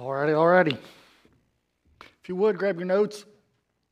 [0.00, 0.78] Alrighty, alrighty.
[2.00, 3.26] If you would, grab your notes.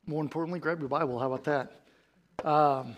[0.06, 1.18] More importantly, grab your Bible.
[1.18, 2.48] How about that?
[2.48, 2.96] Um,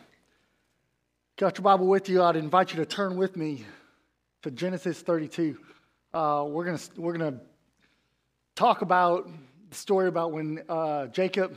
[1.37, 2.23] got your Bible with you?
[2.23, 3.67] I'd invite you to turn with me
[4.43, 5.59] to Genesis 32.
[6.15, 7.41] Uh, we're gonna we're gonna
[8.55, 9.29] talk about
[9.71, 11.57] the story about when uh, Jacob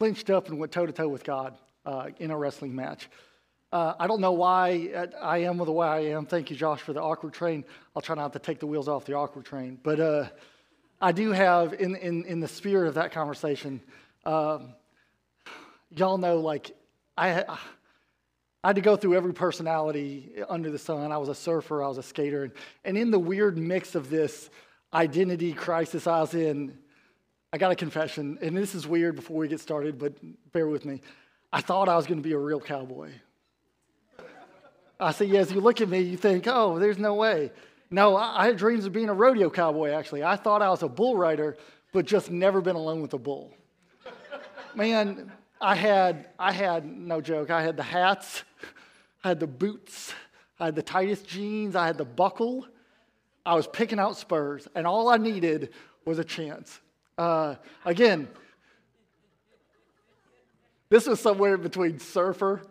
[0.00, 1.56] clinched up and went toe to toe with God
[1.86, 3.08] uh, in a wrestling match.
[3.72, 6.26] Uh, I don't know why I am the way I am.
[6.26, 7.64] Thank you, Josh, for the awkward train.
[7.96, 9.78] I'll try not to take the wheels off the awkward train.
[9.82, 10.28] But uh,
[11.00, 13.80] I do have, in, in, in the spirit of that conversation,
[14.26, 14.74] um,
[15.88, 16.76] y'all know, like,
[17.16, 17.44] I,
[18.62, 21.10] I had to go through every personality under the sun.
[21.10, 22.44] I was a surfer, I was a skater.
[22.44, 22.52] And,
[22.84, 24.50] and in the weird mix of this
[24.92, 26.76] identity crisis I was in,
[27.54, 28.38] I got a confession.
[28.42, 30.12] And this is weird before we get started, but
[30.52, 31.00] bear with me.
[31.50, 33.12] I thought I was going to be a real cowboy.
[35.02, 37.50] I see, as you look at me, you think, oh, there's no way.
[37.90, 40.22] No, I, had dreams of being a rodeo cowboy, actually.
[40.22, 41.56] I thought I was a bull rider,
[41.92, 43.52] but just never been alone with a bull.
[44.74, 45.30] Man,
[45.60, 48.44] I had, I had, no joke, I had the hats,
[49.24, 50.14] I had the boots,
[50.60, 52.66] I had the tightest jeans, I had the buckle.
[53.44, 55.70] I was picking out spurs, and all I needed
[56.04, 56.80] was a chance.
[57.18, 58.28] Uh, again,
[60.88, 62.62] this was somewhere between surfer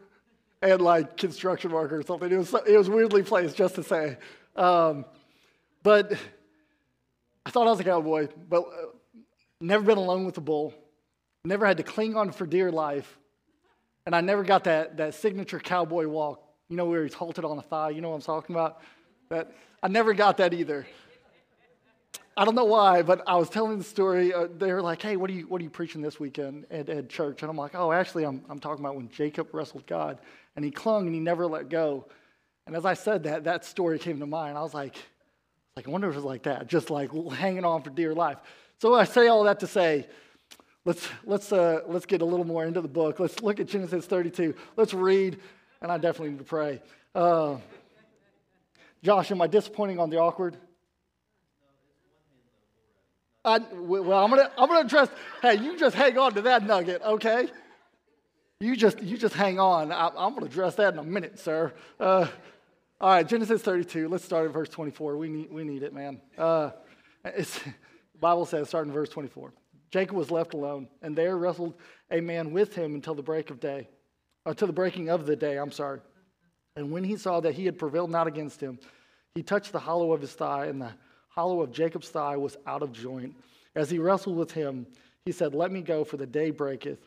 [0.61, 2.31] and like construction worker or something.
[2.31, 4.17] It was, it was weirdly placed just to say.
[4.55, 5.05] Um,
[5.83, 6.13] but
[7.45, 8.87] I thought I was a cowboy, but uh,
[9.59, 10.73] never been alone with a bull,
[11.43, 13.17] never had to cling on for dear life,
[14.05, 17.57] and I never got that, that signature cowboy walk, you know, where he's halted on
[17.57, 17.89] a thigh.
[17.89, 18.81] You know what I'm talking about?
[19.29, 20.85] That I never got that either.
[22.37, 24.33] I don't know why, but I was telling the story.
[24.33, 26.89] Uh, they were like, "Hey, what are you what are you preaching this weekend at,
[26.89, 30.19] at church?" And I'm like, "Oh, actually, I'm I'm talking about when Jacob wrestled God."
[30.55, 32.07] And he clung and he never let go.
[32.67, 34.57] And as I said that, that story came to mind.
[34.57, 34.95] I was like,
[35.75, 38.37] like, I wonder if it was like that, just like hanging on for dear life.
[38.79, 40.07] So I say all that to say,
[40.85, 43.19] let's, let's, uh, let's get a little more into the book.
[43.19, 44.53] Let's look at Genesis 32.
[44.75, 45.39] Let's read,
[45.81, 46.81] and I definitely need to pray.
[47.15, 47.57] Uh,
[49.03, 50.57] Josh, am I disappointing on the awkward?
[53.43, 55.09] I, well, I'm gonna I'm gonna address.
[55.41, 57.49] Hey, you just hang on to that nugget, okay?
[58.61, 59.91] You just, you just hang on.
[59.91, 61.73] I, am going to address that in a minute, sir.
[61.99, 62.27] Uh,
[62.99, 64.07] all right, Genesis 32.
[64.07, 65.17] Let's start at verse 24.
[65.17, 66.21] We need, we need it, man.
[66.37, 66.69] Uh,
[67.23, 67.73] the
[68.19, 69.51] Bible says, starting in verse 24.
[69.89, 71.73] Jacob was left alone, and there wrestled
[72.11, 73.89] a man with him until the break of day,
[74.45, 75.57] until the breaking of the day.
[75.57, 75.99] I'm sorry.
[76.75, 78.77] And when he saw that he had prevailed not against him,
[79.33, 80.91] he touched the hollow of his thigh, and the
[81.29, 83.35] hollow of Jacob's thigh was out of joint.
[83.75, 84.85] As he wrestled with him,
[85.25, 86.99] he said, Let me go, for the day breaketh.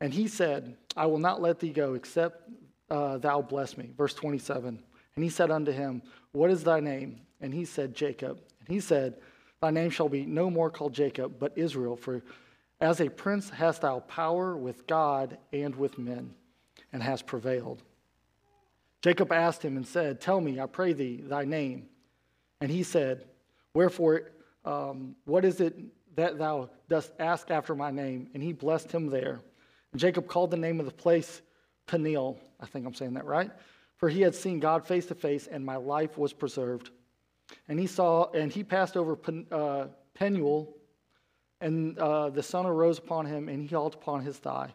[0.00, 2.48] And he said, I will not let thee go, except
[2.90, 3.90] uh, thou bless me.
[3.96, 4.82] Verse 27.
[5.16, 7.20] And he said unto him, What is thy name?
[7.40, 8.40] And he said, Jacob.
[8.60, 9.16] And he said,
[9.60, 12.22] Thy name shall be no more called Jacob, but Israel, for
[12.80, 16.32] as a prince hast thou power with God and with men,
[16.92, 17.82] and hast prevailed.
[19.02, 21.88] Jacob asked him and said, Tell me, I pray thee, thy name.
[22.60, 23.24] And he said,
[23.74, 24.30] Wherefore,
[24.64, 25.76] um, what is it
[26.16, 28.28] that thou dost ask after my name?
[28.34, 29.40] And he blessed him there.
[29.96, 31.42] Jacob called the name of the place
[31.86, 32.38] Peniel.
[32.60, 33.50] I think I'm saying that right.
[33.96, 36.90] For he had seen God face to face, and my life was preserved.
[37.68, 40.74] And he saw, and he passed over Pen, uh, Penuel,
[41.60, 44.72] and uh, the sun arose upon him, and he hauled upon his thigh.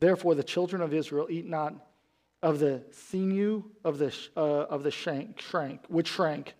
[0.00, 1.74] Therefore, the children of Israel eat not
[2.42, 6.54] of the sinew of the uh, of the shank, shrank, which shrank,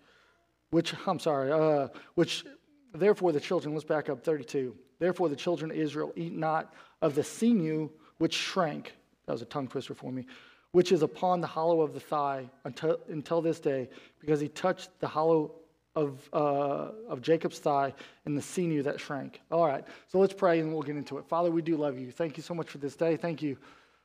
[0.71, 2.45] which I'm sorry, uh, which
[2.93, 3.73] therefore the children.
[3.73, 4.75] Let's back up 32.
[4.99, 8.93] Therefore, the children of Israel eat not of the sinew which shrank.
[9.25, 10.25] That was a tongue twister for me.
[10.71, 13.89] Which is upon the hollow of the thigh until, until this day,
[14.19, 15.53] because he touched the hollow
[15.95, 17.93] of, uh, of Jacob's thigh
[18.25, 19.41] and the sinew that shrank.
[19.51, 21.27] All right, so let's pray and we'll get into it.
[21.27, 22.11] Father, we do love you.
[22.11, 23.15] Thank you so much for this day.
[23.15, 23.57] Thank you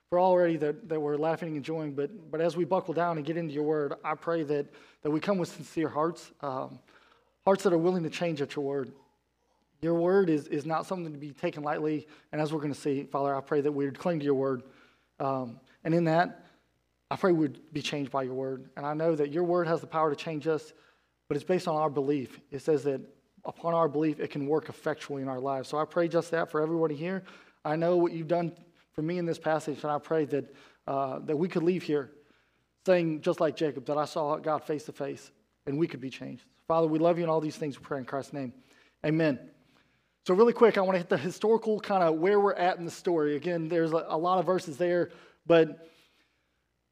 [0.08, 1.92] for already that, that we're laughing and enjoying.
[1.92, 4.66] But, but as we buckle down and get into your word, I pray that,
[5.02, 6.78] that we come with sincere hearts, um,
[7.44, 8.92] hearts that are willing to change at your word.
[9.82, 12.06] Your word is, is not something to be taken lightly.
[12.32, 14.34] And as we're going to see, Father, I pray that we would cling to your
[14.34, 14.62] word.
[15.20, 16.46] Um, and in that,
[17.10, 18.70] I pray we'd be changed by your word.
[18.76, 20.72] And I know that your word has the power to change us,
[21.28, 22.40] but it's based on our belief.
[22.50, 23.00] It says that
[23.44, 25.68] upon our belief, it can work effectually in our lives.
[25.68, 27.22] So I pray just that for everybody here.
[27.64, 28.52] I know what you've done
[28.92, 30.54] for me in this passage, and I pray that,
[30.86, 32.10] uh, that we could leave here
[32.86, 35.30] saying, just like Jacob, that I saw God face to face,
[35.66, 36.44] and we could be changed.
[36.68, 38.52] Father, we love you and all these things we pray in Christ's name.
[39.04, 39.38] Amen.
[40.26, 42.84] So, really quick, I want to hit the historical kind of where we're at in
[42.84, 43.36] the story.
[43.36, 45.10] Again, there's a, a lot of verses there,
[45.46, 45.90] but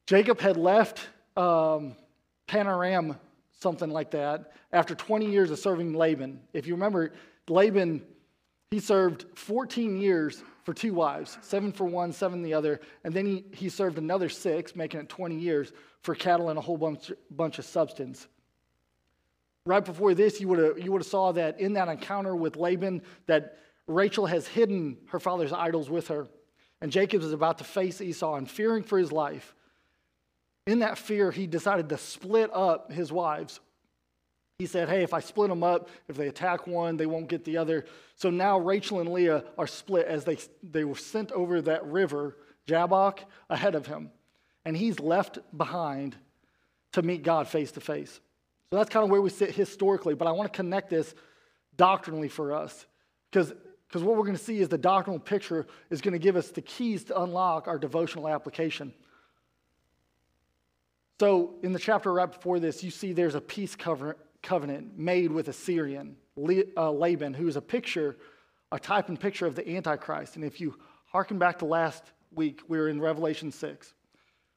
[0.06, 1.00] Jacob had left
[1.36, 1.96] um,
[2.46, 3.16] Paneram
[3.62, 6.40] something like that, after 20 years of serving Laban.
[6.52, 7.12] If you remember,
[7.48, 8.02] Laban,
[8.70, 13.24] he served 14 years for two wives, seven for one, seven the other, and then
[13.24, 17.12] he, he served another six, making it 20 years for cattle and a whole bunch,
[17.30, 18.26] bunch of substance.
[19.64, 22.56] Right before this, you would have you would have saw that in that encounter with
[22.56, 26.26] Laban, that Rachel has hidden her father's idols with her,
[26.80, 29.54] and Jacob is about to face Esau and fearing for his life.
[30.66, 33.60] In that fear, he decided to split up his wives.
[34.58, 37.44] He said, Hey, if I split them up, if they attack one, they won't get
[37.44, 37.84] the other.
[38.14, 42.36] So now Rachel and Leah are split as they, they were sent over that river,
[42.68, 43.20] Jabbok,
[43.50, 44.10] ahead of him.
[44.64, 46.16] And he's left behind
[46.92, 48.20] to meet God face to face.
[48.72, 51.14] So that's kind of where we sit historically, but I want to connect this
[51.76, 52.86] doctrinally for us.
[53.30, 53.52] Because
[53.86, 56.48] because what we're going to see is the doctrinal picture is going to give us
[56.48, 58.94] the keys to unlock our devotional application.
[61.20, 65.48] So, in the chapter right before this, you see there's a peace covenant made with
[65.48, 66.16] a Syrian,
[66.74, 68.16] uh, Laban, who is a picture,
[68.72, 70.36] a type and picture of the Antichrist.
[70.36, 72.02] And if you harken back to last
[72.34, 73.92] week, we were in Revelation 6.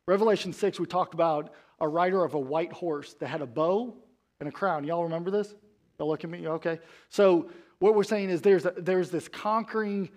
[0.07, 1.51] Revelation 6, we talked about
[1.81, 3.97] a rider of a white horse that had a bow
[4.39, 4.83] and a crown.
[4.83, 5.53] Y'all remember this?
[5.99, 6.47] Y'all look at me?
[6.47, 6.79] Okay.
[7.09, 7.49] So
[7.79, 10.09] what we're saying is there's, a, there's this conquering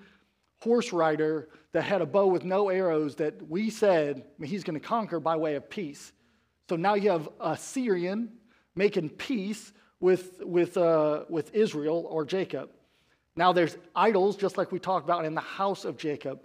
[0.61, 4.85] horse rider that had a bow with no arrows that we said he's going to
[4.85, 6.13] conquer by way of peace.
[6.69, 8.33] So now you have a Syrian
[8.75, 12.71] making peace with, with, uh, with Israel or Jacob.
[13.37, 16.43] Now there's idols, just like we talked about in the house of Jacob.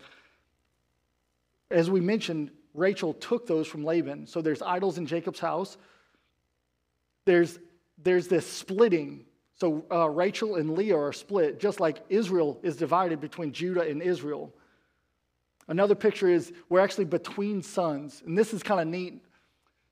[1.72, 4.28] As we mentioned, Rachel took those from Laban.
[4.28, 5.78] So there's idols in Jacob's house.
[7.26, 7.60] There's,
[7.98, 9.26] there's this splitting.
[9.56, 14.02] So uh, Rachel and Leah are split, just like Israel is divided between Judah and
[14.02, 14.54] Israel.
[15.68, 18.22] Another picture is we're actually between sons.
[18.26, 19.24] And this is kind of neat.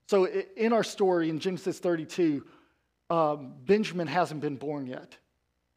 [0.06, 2.44] So in our story in Genesis 32,
[3.08, 5.16] um, Benjamin hasn't been born yet.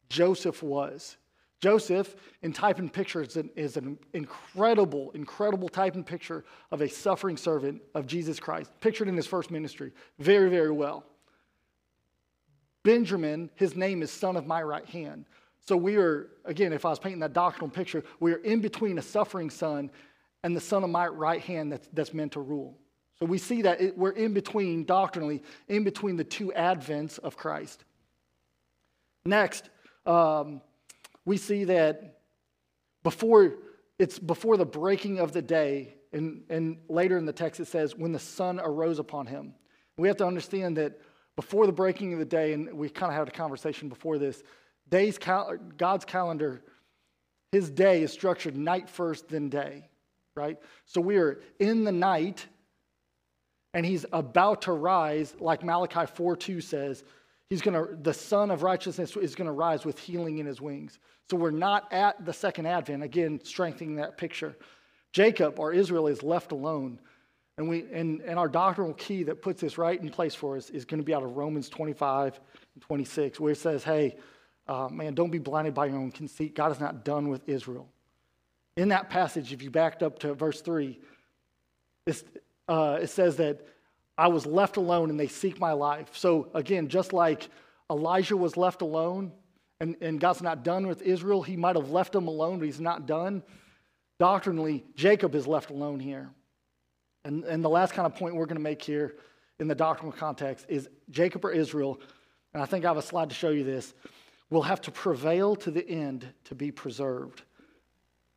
[0.08, 1.16] Joseph was.
[1.60, 6.82] Joseph, in type and picture, is an, is an incredible, incredible type and picture of
[6.82, 11.04] a suffering servant of Jesus Christ, pictured in his first ministry very, very well.
[12.86, 15.24] Benjamin, his name is son of my right hand.
[15.58, 18.96] So we are, again, if I was painting that doctrinal picture, we are in between
[18.98, 19.90] a suffering son
[20.44, 22.78] and the son of my right hand that's, that's meant to rule.
[23.18, 27.36] So we see that it, we're in between, doctrinally, in between the two advents of
[27.36, 27.82] Christ.
[29.24, 29.68] Next,
[30.06, 30.60] um,
[31.24, 32.20] we see that
[33.02, 33.54] before
[33.98, 37.96] it's before the breaking of the day, and, and later in the text it says,
[37.96, 39.54] when the sun arose upon him.
[39.96, 41.00] We have to understand that
[41.36, 44.42] before the breaking of the day, and we kind of had a conversation before this,
[44.88, 46.62] days cal- God's calendar,
[47.52, 49.88] his day is structured night first, then day,
[50.34, 50.58] right?
[50.86, 52.46] So we are in the night,
[53.74, 57.04] and he's about to rise, like Malachi 4 2 says,
[57.48, 60.98] He's to, the Sun of Righteousness is to rise with healing in his wings.
[61.30, 64.56] So we're not at the second advent, again, strengthening that picture.
[65.12, 67.00] Jacob, or Israel, is left alone.
[67.58, 70.68] And, we, and, and our doctrinal key that puts this right in place for us
[70.68, 72.38] is going to be out of Romans 25
[72.74, 74.16] and 26, where it says, hey,
[74.68, 76.54] uh, man, don't be blinded by your own conceit.
[76.54, 77.88] God is not done with Israel.
[78.76, 80.98] In that passage, if you backed up to verse 3,
[82.68, 83.66] uh, it says that
[84.18, 86.10] I was left alone and they seek my life.
[86.12, 87.48] So, again, just like
[87.90, 89.32] Elijah was left alone
[89.80, 92.80] and, and God's not done with Israel, he might have left them alone, but he's
[92.80, 93.42] not done.
[94.18, 96.30] Doctrinally, Jacob is left alone here.
[97.26, 99.16] And, and the last kind of point we're going to make here
[99.58, 102.00] in the doctrinal context is Jacob or Israel,
[102.54, 103.94] and I think I have a slide to show you this,
[104.48, 107.42] will have to prevail to the end to be preserved.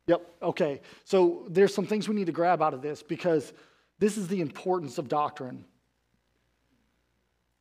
[0.08, 0.80] Yep, okay.
[1.04, 3.52] So there's some things we need to grab out of this because
[4.00, 5.64] this is the importance of doctrine.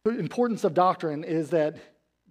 [0.05, 1.77] The importance of doctrine is that,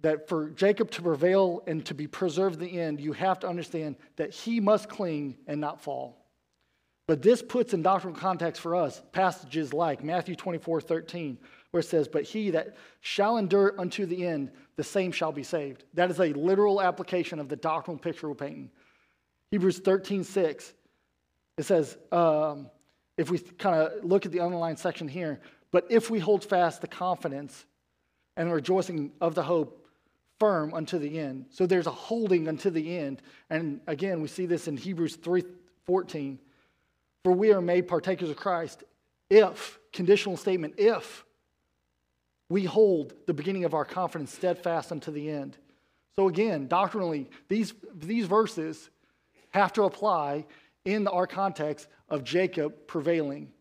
[0.01, 3.47] that for Jacob to prevail and to be preserved in the end, you have to
[3.47, 6.18] understand that he must cling and not fall.
[7.09, 11.39] But this puts in doctrinal context for us passages like Matthew 24, 13,
[11.71, 15.41] where it says, But he that shall endure unto the end, the same shall be
[15.41, 15.85] saved.
[15.95, 18.69] That is a literal application of the doctrinal picture we're painting.
[19.49, 20.73] Hebrews 13, 6,
[21.57, 22.69] it says, um,
[23.17, 25.39] if we kind of look at the underlined section here,
[25.71, 27.65] but if we hold fast the confidence
[28.37, 29.87] and rejoicing of the hope
[30.39, 31.47] firm unto the end.
[31.49, 33.23] So there's a holding unto the end.
[33.49, 36.37] And again, we see this in Hebrews 3:14.
[37.23, 38.83] For we are made partakers of Christ
[39.29, 41.25] if, conditional statement, if
[42.49, 45.57] we hold the beginning of our confidence steadfast unto the end.
[46.15, 48.89] So again, doctrinally, these, these verses
[49.51, 50.45] have to apply
[50.85, 53.51] in our context of Jacob prevailing,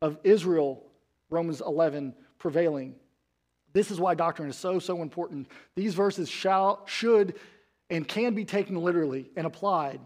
[0.00, 0.82] of Israel,
[1.28, 2.94] Romans 11, prevailing.
[3.72, 5.48] This is why doctrine is so, so important.
[5.76, 7.34] These verses shall, should,
[7.90, 10.00] and can be taken literally and applied,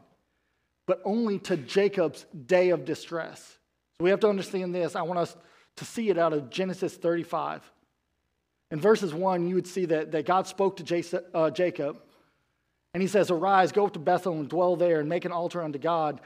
[0.87, 3.59] but only to Jacob's day of distress.
[3.97, 4.97] So we have to understand this.
[4.97, 5.37] I want us
[5.77, 7.71] to see it out of Genesis 35.
[8.71, 12.01] In verses 1, you would see that, that God spoke to uh, Jacob,
[12.93, 15.63] and he says, Arise, go up to Bethel and dwell there and make an altar
[15.63, 16.21] unto God.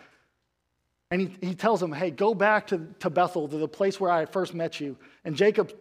[1.11, 4.11] And he, he tells him, Hey, go back to, to Bethel, to the place where
[4.11, 4.97] I first met you.
[5.25, 5.73] And Jacob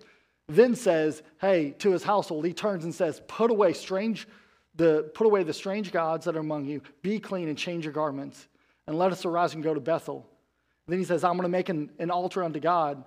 [0.48, 4.27] then says, Hey, to his household, he turns and says, Put away strange,
[4.75, 7.93] the, put away the strange gods that are among you, be clean and change your
[7.93, 8.48] garments,
[8.88, 10.25] and let us arise and go to Bethel.
[10.86, 13.03] And then he says, I'm going to make an, an altar unto God.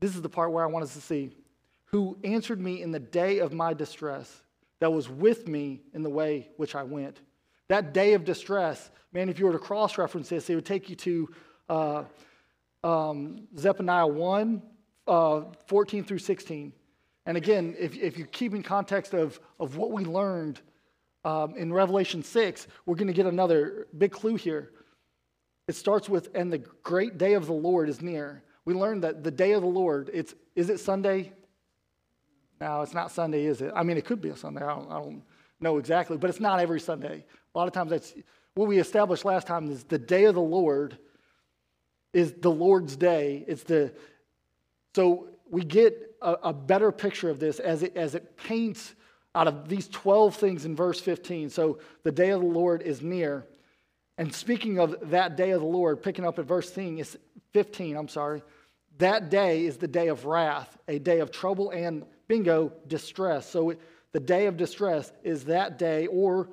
[0.00, 1.30] This is the part where I want us to see.
[1.86, 4.42] Who answered me in the day of my distress,
[4.80, 7.20] that was with me in the way which I went.
[7.68, 10.88] That day of distress, man, if you were to cross reference this, it would take
[10.88, 11.28] you to
[11.68, 12.04] uh,
[12.82, 14.62] um, Zephaniah 1,
[15.06, 16.72] uh, 14 through 16.
[17.26, 20.60] And again, if, if you keep in context of, of what we learned
[21.24, 24.70] um, in Revelation 6, we're going to get another big clue here.
[25.68, 28.42] It starts with, and the great day of the Lord is near.
[28.64, 31.32] We learned that the day of the Lord, it's, is it Sunday?
[32.60, 33.72] No, it's not Sunday, is it?
[33.74, 34.62] I mean, it could be a Sunday.
[34.62, 35.22] I don't, I don't
[35.60, 37.24] know exactly, but it's not every Sunday.
[37.54, 38.14] A lot of times that's
[38.54, 40.98] what we established last time is the day of the Lord
[42.12, 43.44] is the Lord's day.
[43.46, 43.92] It's the
[44.94, 48.94] so we get a, a better picture of this as it as it paints
[49.34, 51.50] out of these 12 things in verse 15.
[51.50, 53.46] So the day of the Lord is near.
[54.18, 58.42] And speaking of that day of the Lord, picking up at verse 15, I'm sorry,
[58.98, 63.48] that day is the day of wrath, a day of trouble and, bingo, distress.
[63.48, 63.74] So
[64.12, 66.50] the day of distress is that day or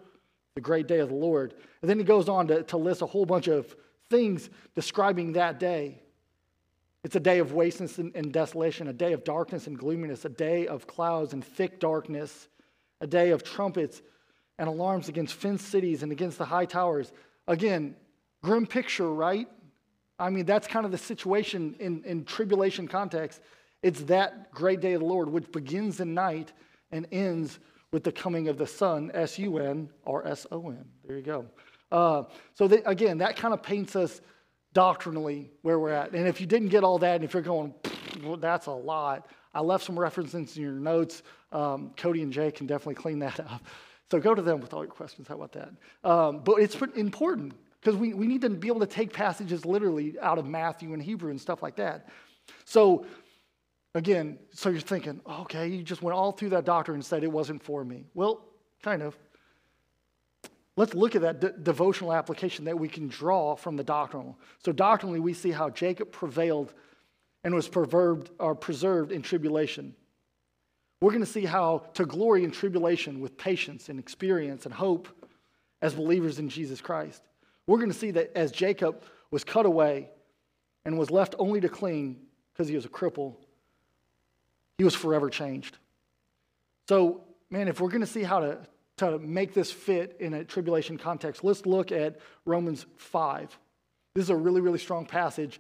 [0.56, 1.56] the great day of the Lord.
[1.82, 3.76] And then he goes on to, to list a whole bunch of
[4.10, 6.02] things describing that day.
[7.04, 10.30] It's a day of wasteness and, and desolation, a day of darkness and gloominess, a
[10.30, 12.48] day of clouds and thick darkness,
[13.02, 14.02] a day of trumpets
[14.60, 17.12] and alarms against fenced cities and against the high towers.
[17.48, 17.96] Again,
[18.44, 19.48] grim picture, right?
[20.20, 23.42] I mean, that's kind of the situation in, in tribulation context.
[23.84, 26.54] It's that great day of the Lord, which begins in night
[26.92, 27.60] and ends
[27.92, 30.86] with the coming of the Son, S U N or S O N.
[31.06, 31.46] There you go.
[31.92, 32.24] Uh,
[32.54, 34.22] so, again, that kind of paints us
[34.74, 36.12] doctrinally where we're at.
[36.12, 37.74] And if you didn't get all that, and if you're going,
[38.24, 41.24] well, that's a lot, I left some references in your notes.
[41.52, 43.64] Um, Cody and Jay can definitely clean that up.
[44.12, 45.28] So go to them with all your questions.
[45.28, 45.70] How about that?
[46.04, 50.16] Um, but it's important because we, we need to be able to take passages literally
[50.22, 52.08] out of Matthew and Hebrew and stuff like that.
[52.66, 53.06] So
[53.98, 57.32] Again, so you're thinking, okay, you just went all through that doctrine and said it
[57.32, 58.06] wasn't for me.
[58.14, 58.46] Well,
[58.84, 59.18] kind of.
[60.76, 64.38] Let's look at that de- devotional application that we can draw from the doctrinal.
[64.64, 66.76] So, doctrinally, we see how Jacob prevailed
[67.44, 69.96] and was preserved in tribulation.
[71.02, 75.08] We're going to see how to glory in tribulation with patience and experience and hope
[75.82, 77.22] as believers in Jesus Christ.
[77.68, 80.10] We're going to see that as Jacob was cut away
[80.86, 82.18] and was left only to cling
[82.54, 83.36] because he was a cripple,
[84.78, 85.78] he was forever changed.
[86.88, 88.58] So, man, if we're going to see how to,
[88.98, 93.58] to make this fit in a tribulation context, let's look at Romans 5.
[94.16, 95.60] This is a really, really strong passage.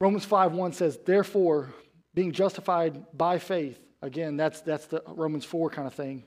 [0.00, 1.74] Romans 5 1 says, Therefore,
[2.14, 6.24] being justified by faith, again, that's, that's the Romans 4 kind of thing.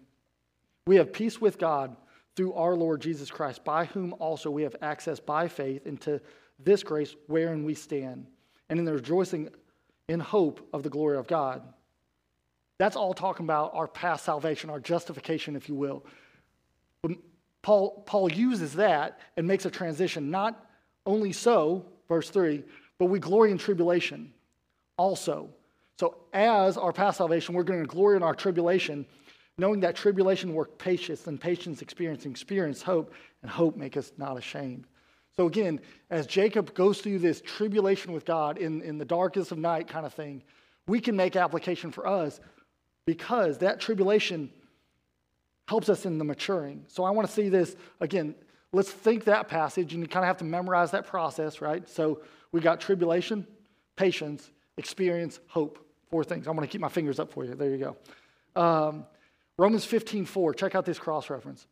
[0.86, 1.96] We have peace with God
[2.36, 6.20] through our Lord Jesus Christ, by whom also we have access by faith into
[6.60, 8.28] this grace wherein we stand,
[8.70, 9.50] and in the rejoicing
[10.08, 11.62] in hope of the glory of God.
[12.80, 16.06] That's all talking about our past salvation, our justification, if you will.
[17.02, 17.12] But
[17.62, 20.32] Paul, Paul uses that and makes a transition.
[20.32, 20.66] Not
[21.06, 22.64] only so, verse 3,
[22.98, 24.34] but we glory in tribulation
[24.98, 25.50] also.
[26.00, 29.06] So, as our past salvation, we're going to glory in our tribulation,
[29.58, 34.38] knowing that tribulation works patience, and patience experience, experience hope, and hope make us not
[34.38, 34.88] ashamed.
[35.36, 39.58] So again, as Jacob goes through this tribulation with God in, in the darkest of
[39.58, 40.44] night kind of thing,
[40.88, 42.40] we can make application for us
[43.06, 44.52] because that tribulation
[45.68, 46.86] helps us in the maturing.
[46.88, 48.36] So I want to see this again.
[48.74, 51.88] Let's think that passage, and you kind of have to memorize that process, right?
[51.90, 52.22] So
[52.52, 53.48] we got tribulation,
[53.96, 55.80] patience, experience, hope.
[56.10, 56.48] Four things.
[56.48, 57.56] I'm going to keep my fingers up for you.
[57.56, 57.78] There you
[58.56, 58.62] go.
[58.62, 59.06] Um,
[59.58, 60.54] Romans 15, 4.
[60.54, 61.66] Check out this cross reference.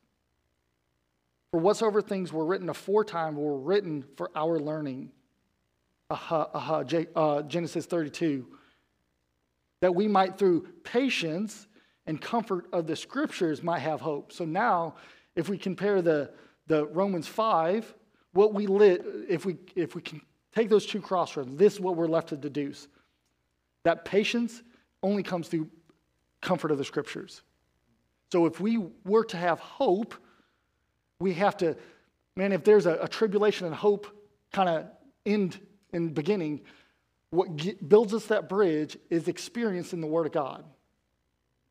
[1.52, 5.12] For whatsoever things were written aforetime were written for our learning.
[6.10, 6.84] Aha, aha,
[7.16, 8.48] uh, Genesis 32.
[9.82, 11.68] That we might, through patience
[12.08, 14.32] and comfort of the scriptures, might have hope.
[14.32, 14.96] So now,
[15.36, 16.32] if we compare the,
[16.68, 17.94] the Romans 5,
[18.34, 20.22] what we lit, if we, if we can
[20.54, 22.88] take those two crossroads, this is what we're left to deduce.
[23.84, 24.62] That patience
[25.02, 25.70] only comes through
[26.42, 27.42] comfort of the scriptures.
[28.32, 30.16] So if we were to have hope,
[31.20, 31.76] we have to,
[32.36, 34.08] man, if there's a, a tribulation and hope
[34.52, 34.86] kind of
[35.26, 35.60] end
[35.94, 36.62] in beginning,
[37.30, 40.64] what get, builds us that bridge is experience in the Word of God.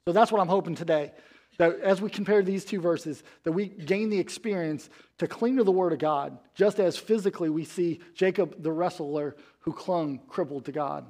[0.07, 1.13] So that's what I'm hoping today.
[1.59, 4.89] That as we compare these two verses, that we gain the experience
[5.19, 9.37] to cling to the Word of God, just as physically we see Jacob the wrestler
[9.61, 11.05] who clung crippled to God.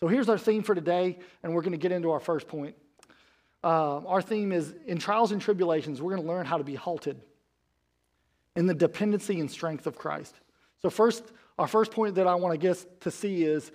[0.00, 2.76] So here's our theme for today, and we're going to get into our first point.
[3.64, 6.74] Uh, our theme is in trials and tribulations, we're going to learn how to be
[6.74, 7.20] halted
[8.54, 10.34] in the dependency and strength of Christ.
[10.82, 11.24] So, first,
[11.58, 13.72] our first point that I want to get to see is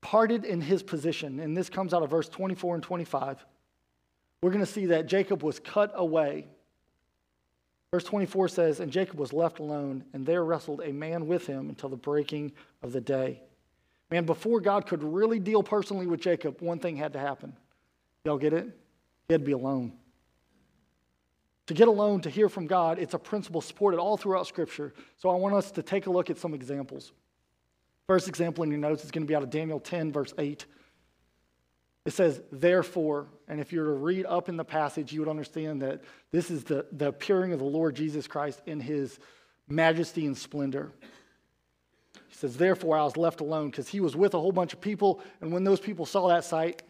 [0.00, 1.40] parted in his position.
[1.40, 3.44] And this comes out of verse 24 and 25.
[4.42, 6.46] We're going to see that Jacob was cut away.
[7.90, 11.68] Verse 24 says, And Jacob was left alone, and there wrestled a man with him
[11.68, 12.52] until the breaking
[12.82, 13.42] of the day.
[14.10, 17.56] Man, before God could really deal personally with Jacob, one thing had to happen.
[18.24, 18.66] Y'all get it?
[19.28, 19.92] He had to be alone.
[21.66, 24.94] To get alone, to hear from God, it's a principle supported all throughout Scripture.
[25.16, 27.12] So I want us to take a look at some examples.
[28.06, 30.64] First example in your notes is going to be out of Daniel 10, verse 8.
[32.06, 35.28] It says, therefore, and if you were to read up in the passage, you would
[35.28, 39.18] understand that this is the, the appearing of the Lord Jesus Christ in his
[39.66, 40.92] majesty and splendor.
[42.28, 44.80] He says, therefore, I was left alone because he was with a whole bunch of
[44.80, 46.82] people, and when those people saw that sight,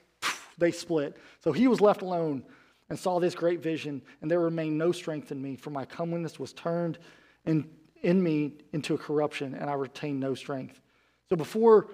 [0.58, 1.16] they split.
[1.42, 2.44] So he was left alone
[2.90, 6.38] and saw this great vision, and there remained no strength in me, for my comeliness
[6.38, 6.98] was turned
[7.46, 7.70] in,
[8.02, 10.78] in me into a corruption, and I retained no strength.
[11.30, 11.88] So before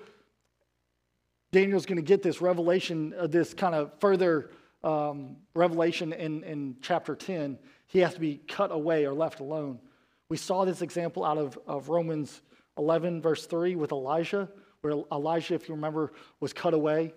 [1.53, 4.51] Daniel's going to get this revelation, uh, this kind of further
[4.83, 9.79] um, revelation in, in chapter 10, he has to be cut away or left alone.
[10.31, 12.41] We saw this example out of, of Romans
[12.79, 14.49] 11, verse 3, with Elijah,
[14.81, 17.13] where Elijah, if you remember, was cut away.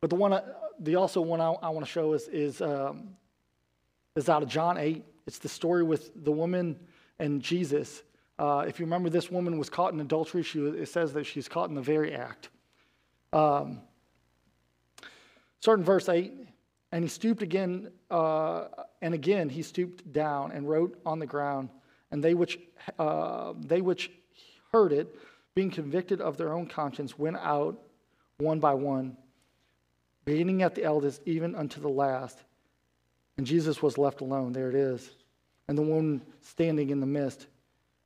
[0.00, 0.42] But the one, uh,
[0.78, 3.10] the also one I, I want to show is, is, um,
[4.14, 5.04] is out of John 8.
[5.26, 6.78] It's the story with the woman
[7.18, 8.04] and Jesus.
[8.38, 10.44] Uh, if you remember, this woman was caught in adultery.
[10.44, 12.50] She, it says that she's caught in the very act.
[13.32, 13.80] Um,
[15.60, 16.32] starting verse 8,
[16.92, 18.64] and he stooped again, uh,
[19.00, 21.70] and again he stooped down and wrote on the ground.
[22.10, 22.58] And they which,
[22.98, 24.10] uh, they which
[24.72, 25.14] heard it,
[25.54, 27.78] being convicted of their own conscience, went out
[28.38, 29.16] one by one,
[30.24, 32.38] beginning at the eldest, even unto the last.
[33.36, 34.52] And Jesus was left alone.
[34.52, 35.10] There it is.
[35.68, 37.46] And the woman standing in the midst.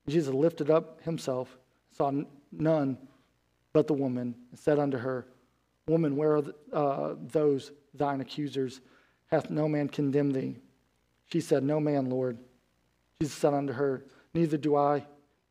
[0.06, 1.56] Jesus lifted up himself,
[1.92, 2.12] saw
[2.52, 2.98] none
[3.74, 5.26] but the woman, said unto her,
[5.86, 8.80] Woman, where are uh, those thine accusers?
[9.26, 10.56] Hath no man condemned thee?
[11.30, 12.38] She said, No man, Lord.
[13.20, 15.04] Jesus said unto her, Neither do I,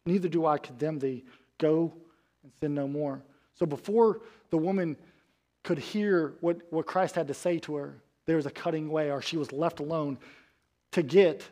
[0.07, 1.23] neither do I condemn thee.
[1.59, 1.93] Go
[2.41, 3.21] and sin no more.
[3.53, 4.97] So before the woman
[5.63, 9.12] could hear what, what Christ had to say to her, there was a cutting way,
[9.12, 10.17] or she was left alone
[10.91, 11.47] to get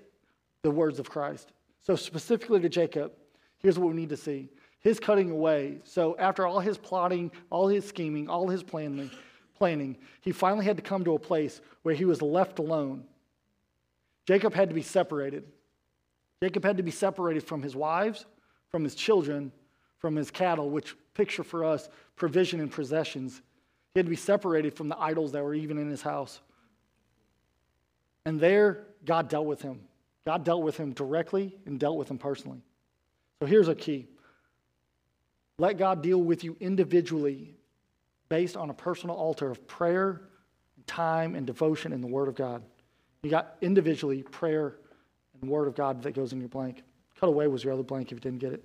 [0.63, 1.51] the words of Christ.
[1.81, 3.11] So, specifically to Jacob,
[3.59, 4.49] here's what we need to see
[4.81, 5.79] his cutting away.
[5.83, 9.09] So, after all his plotting, all his scheming, all his planning,
[9.55, 13.05] planning, he finally had to come to a place where he was left alone.
[14.25, 15.43] Jacob had to be separated.
[16.43, 18.25] Jacob had to be separated from his wives,
[18.69, 19.51] from his children,
[19.99, 23.41] from his cattle, which picture for us provision and possessions.
[23.93, 26.39] He had to be separated from the idols that were even in his house.
[28.25, 29.81] And there, God dealt with him.
[30.25, 32.61] God dealt with him directly and dealt with him personally.
[33.39, 34.07] So here's a key
[35.57, 37.55] let God deal with you individually
[38.29, 40.21] based on a personal altar of prayer,
[40.87, 42.63] time, and devotion in the Word of God.
[43.23, 44.77] You got individually prayer
[45.41, 46.83] and Word of God that goes in your blank.
[47.19, 48.63] Cut away was your other blank if you didn't get it.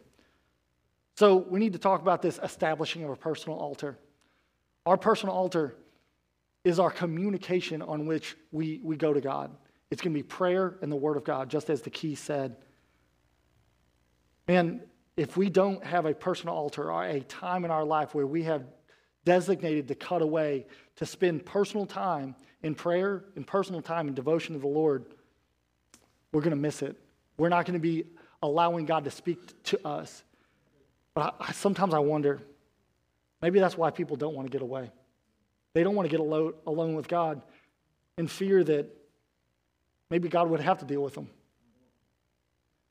[1.16, 3.98] So we need to talk about this establishing of a personal altar.
[4.84, 5.74] Our personal altar
[6.64, 9.50] is our communication on which we, we go to God.
[9.90, 12.56] It's going to be prayer and the Word of God, just as the key said.
[14.48, 14.80] And
[15.16, 18.42] if we don't have a personal altar or a time in our life where we
[18.44, 18.64] have
[19.24, 24.54] designated to cut away to spend personal time in prayer and personal time in devotion
[24.54, 25.04] to the Lord,
[26.32, 26.96] we're going to miss it.
[27.36, 28.04] We're not going to be
[28.42, 30.22] allowing God to speak to us.
[31.14, 32.40] But I, sometimes I wonder
[33.40, 34.90] maybe that's why people don't want to get away.
[35.72, 37.42] They don't want to get alone with God
[38.16, 38.96] in fear that
[40.10, 41.28] Maybe God would have to deal with them.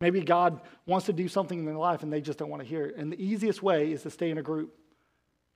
[0.01, 2.67] Maybe God wants to do something in their life and they just don't want to
[2.67, 2.95] hear it.
[2.97, 4.73] And the easiest way is to stay in a group.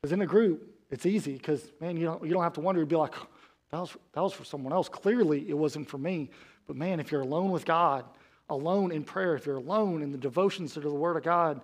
[0.01, 2.81] Because in a group, it's easy because, man, you don't, you don't have to wonder.
[2.81, 3.27] You'd be like, oh,
[3.71, 4.89] that was, that was for someone else.
[4.89, 6.29] Clearly, it wasn't for me.
[6.67, 8.05] But man, if you're alone with God,
[8.49, 11.61] alone in prayer, if you're alone in the devotions to the Word of God,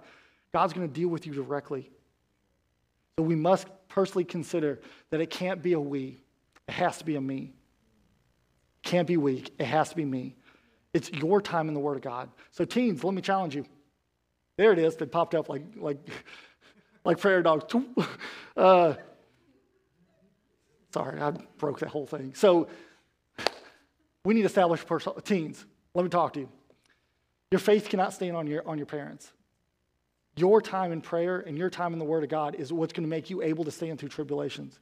[0.51, 1.89] God's going to deal with you directly.
[3.17, 6.17] So we must personally consider that it can't be a we,
[6.67, 7.53] it has to be a me.
[8.83, 10.35] Can't be we, it has to be me.
[10.95, 12.29] It's your time in the Word of God.
[12.51, 13.65] So, teens, let me challenge you.
[14.55, 14.95] There it is.
[14.95, 15.97] It popped up like, like,
[17.05, 17.65] like prayer dogs.
[18.57, 18.93] Uh,
[20.93, 22.33] sorry, I broke that whole thing.
[22.33, 22.69] So,
[24.23, 25.65] we need to establish personal teens.
[25.93, 26.49] Let me talk to you.
[27.51, 29.33] Your faith cannot stand on your, on your parents.
[30.37, 33.03] Your time in prayer and your time in the Word of God is what's going
[33.03, 34.79] to make you able to stand through tribulations.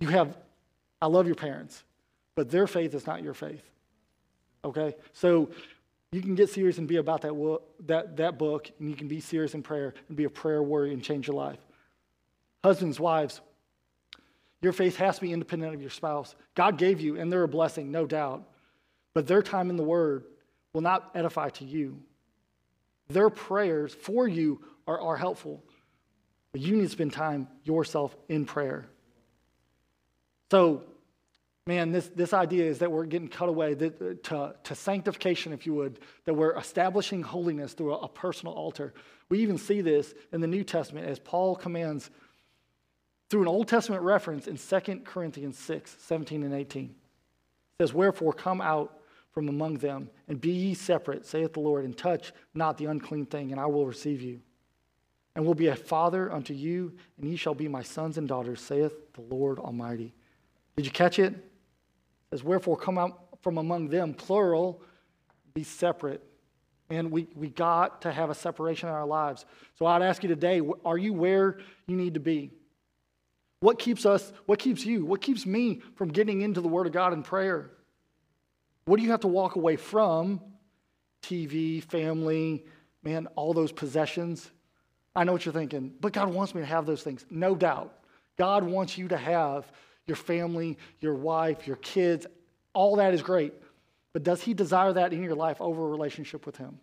[0.00, 0.38] You have,
[1.02, 1.84] I love your parents,
[2.34, 3.68] but their faith is not your faith.
[4.66, 4.94] Okay?
[5.12, 5.50] So
[6.12, 9.20] you can get serious and be about that, that, that book, and you can be
[9.20, 11.58] serious in prayer and be a prayer warrior and change your life.
[12.62, 13.40] Husbands, wives,
[14.62, 16.34] your faith has to be independent of your spouse.
[16.54, 18.42] God gave you, and they're a blessing, no doubt.
[19.14, 20.24] But their time in the Word
[20.72, 22.00] will not edify to you.
[23.08, 25.62] Their prayers for you are, are helpful,
[26.52, 28.86] but you need to spend time yourself in prayer.
[30.50, 30.84] So,
[31.66, 35.52] man, this, this idea is that we're getting cut away that, uh, to, to sanctification,
[35.52, 38.94] if you would, that we're establishing holiness through a, a personal altar.
[39.28, 42.10] We even see this in the New Testament as Paul commands
[43.28, 46.84] through an Old Testament reference in 2 Corinthians 6 17 and 18.
[46.84, 46.94] It
[47.82, 49.00] says, Wherefore come out
[49.32, 53.26] from among them, and be ye separate, saith the Lord, and touch not the unclean
[53.26, 54.40] thing, and I will receive you.
[55.34, 58.62] And will be a father unto you, and ye shall be my sons and daughters,
[58.62, 60.14] saith the Lord Almighty.
[60.76, 61.34] Did you catch it?
[62.36, 64.82] Says, Wherefore come out from among them, plural,
[65.54, 66.22] be separate.
[66.90, 69.46] And we, we got to have a separation in our lives.
[69.78, 72.52] So I'd ask you today, are you where you need to be?
[73.60, 76.92] What keeps us, what keeps you, what keeps me from getting into the Word of
[76.92, 77.70] God in prayer?
[78.84, 80.40] What do you have to walk away from?
[81.22, 82.66] TV, family,
[83.02, 84.50] man, all those possessions.
[85.16, 87.24] I know what you're thinking, but God wants me to have those things.
[87.30, 87.94] No doubt.
[88.36, 89.72] God wants you to have
[90.06, 92.26] your family, your wife, your kids.
[92.72, 93.54] All that is great.
[94.12, 96.78] But does He desire that in your life over a relationship with Him?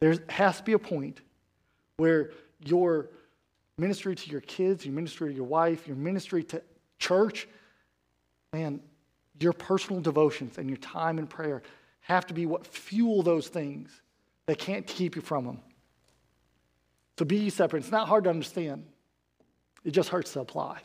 [0.00, 1.20] There has to be a point
[1.96, 2.32] where
[2.64, 3.10] your
[3.78, 6.62] ministry to your kids, your ministry to your wife, your ministry to
[6.98, 7.48] church,
[8.52, 8.80] man,
[9.40, 11.62] your personal devotions and your time in prayer
[12.00, 14.02] have to be what fuel those things.
[14.46, 15.60] They can't keep you from them.
[17.18, 17.80] So be separate.
[17.80, 18.84] It's not hard to understand,
[19.84, 20.80] it just hurts to apply.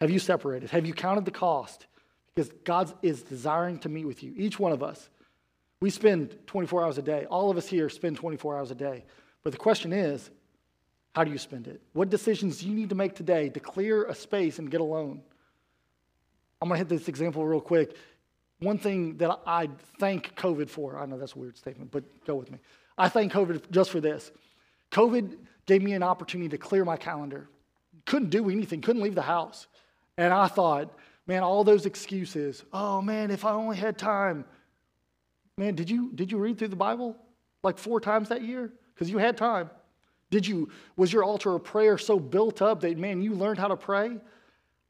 [0.00, 0.70] Have you separated?
[0.70, 1.86] Have you counted the cost?
[2.34, 5.08] Because God is desiring to meet with you, each one of us.
[5.80, 7.26] We spend 24 hours a day.
[7.26, 9.04] All of us here spend 24 hours a day.
[9.42, 10.30] But the question is,
[11.14, 11.80] how do you spend it?
[11.94, 15.20] What decisions do you need to make today to clear a space and get alone?
[16.60, 17.96] I'm going to hit this example real quick.
[18.60, 22.34] One thing that I thank COVID for, I know that's a weird statement, but go
[22.34, 22.58] with me.
[22.96, 24.32] I thank COVID just for this.
[24.90, 25.36] COVID
[25.68, 27.46] gave me an opportunity to clear my calendar.
[28.06, 29.68] Couldn't do anything, couldn't leave the house.
[30.16, 30.92] And I thought,
[31.26, 34.44] man, all those excuses, oh man, if I only had time.
[35.58, 37.16] Man, did you, did you read through the Bible
[37.62, 38.72] like four times that year?
[38.94, 39.70] Because you had time.
[40.30, 43.68] Did you, was your altar of prayer so built up that, man, you learned how
[43.68, 44.16] to pray?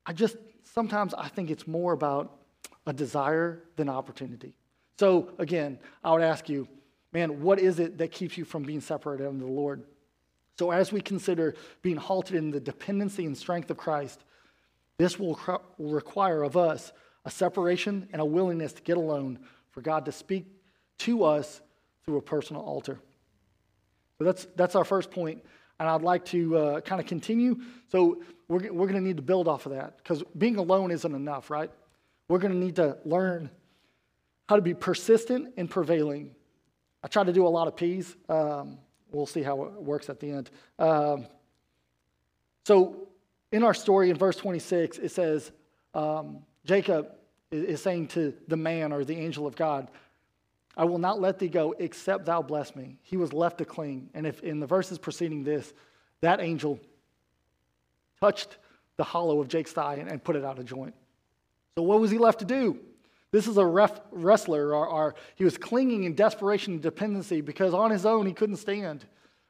[0.07, 2.39] I just, sometimes I think it's more about
[2.87, 4.55] a desire than opportunity.
[4.99, 6.69] So, again, I would ask you,
[7.13, 9.85] man, what is it that keeps you from being separated from the Lord?
[10.59, 14.25] So, as we consider being halted in the dependency and strength of Christ,
[14.99, 15.39] this will
[15.79, 16.93] require of us
[17.25, 19.39] a separation and a willingness to get alone
[19.71, 20.47] for God to speak
[20.99, 21.61] to us
[22.05, 22.99] through a personal altar.
[24.19, 25.43] So, that's, that's our first point
[25.79, 27.61] and I'd like to uh, kind of continue.
[27.91, 31.15] So we're, we're going to need to build off of that because being alone isn't
[31.15, 31.71] enough, right?
[32.29, 33.51] We're going to need to learn
[34.49, 36.35] how to be persistent and prevailing.
[37.03, 38.17] I try to do a lot of P's.
[38.29, 38.79] Um,
[39.11, 40.51] we'll see how it works at the end.
[40.79, 41.27] Um,
[42.65, 43.09] so
[43.53, 45.51] in our story in verse 26, it says
[45.95, 47.13] um, Jacob
[47.51, 49.91] is saying to the man or the angel of God,
[50.77, 52.99] I will not let thee go except thou bless me.
[53.03, 54.11] He was left to cling.
[54.15, 55.73] And if in the verses preceding this,
[56.21, 56.79] that angel
[58.21, 58.59] touched
[58.97, 60.95] the hollow of Jake's thigh and, and put it out of joint.
[61.75, 62.79] So what was he left to do?
[63.31, 67.75] This is a ref, wrestler, or, or he was clinging in desperation and dependency because
[67.75, 69.05] on his own he couldn't stand.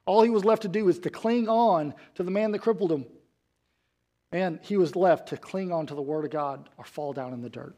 [0.05, 2.91] All he was left to do was to cling on to the man that crippled
[2.91, 3.07] him.
[4.33, 7.33] And he was left to cling on to the word of God or fall down
[7.33, 7.77] in the dirt.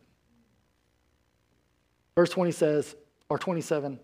[2.14, 2.96] Verse 20 says,
[3.28, 3.92] or 27.
[3.92, 3.98] And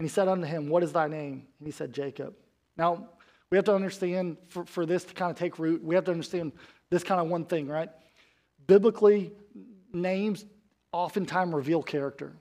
[0.00, 1.46] he said unto him, What is thy name?
[1.58, 2.34] And he said, Jacob.
[2.76, 3.08] Now,
[3.50, 6.10] we have to understand, for, for this to kind of take root, we have to
[6.10, 6.52] understand
[6.88, 7.90] this kind of one thing, right?
[8.66, 9.32] Biblically,
[9.92, 10.46] names
[10.92, 12.32] oftentimes reveal character.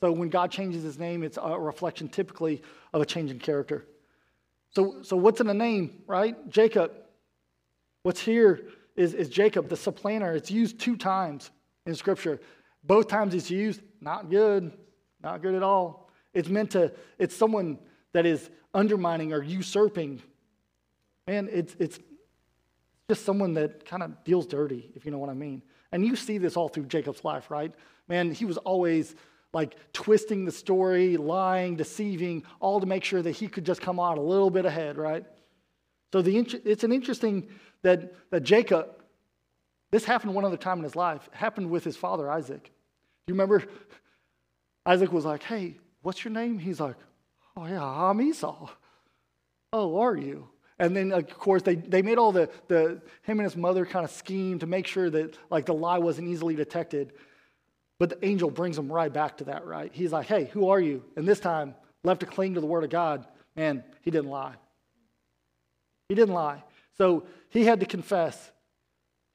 [0.00, 3.86] So when God changes his name, it's a reflection typically of a change in character.
[4.70, 6.48] So, so what's in the name, right?
[6.48, 6.92] Jacob.
[8.02, 8.62] What's here
[8.96, 10.32] is, is Jacob, the supplanter.
[10.32, 11.50] It's used two times
[11.84, 12.40] in Scripture.
[12.82, 14.72] Both times it's used, not good,
[15.22, 16.10] not good at all.
[16.32, 17.78] It's meant to, it's someone
[18.12, 20.22] that is undermining or usurping.
[21.26, 21.98] And it's, it's
[23.08, 25.62] just someone that kind of deals dirty, if you know what I mean.
[25.92, 27.72] And you see this all through Jacob's life, right?
[28.08, 29.14] Man, he was always
[29.52, 33.98] like twisting the story, lying, deceiving, all to make sure that he could just come
[33.98, 35.24] out a little bit ahead, right?
[36.12, 37.48] So the, it's an interesting
[37.82, 38.88] that, that Jacob,
[39.90, 42.62] this happened one other time in his life, happened with his father Isaac.
[42.62, 42.70] Do
[43.32, 43.64] you remember?
[44.86, 46.58] Isaac was like, hey, what's your name?
[46.58, 46.96] He's like,
[47.56, 48.68] oh yeah, I'm Esau.
[49.72, 50.48] Oh, are you?
[50.80, 54.02] And then, of course, they, they made all the, the, him and his mother kind
[54.02, 57.12] of scheme to make sure that, like, the lie wasn't easily detected.
[57.98, 59.92] But the angel brings him right back to that, right?
[59.92, 61.04] He's like, hey, who are you?
[61.16, 64.54] And this time, left to cling to the word of God, man, he didn't lie.
[66.08, 66.64] He didn't lie.
[66.96, 68.50] So he had to confess.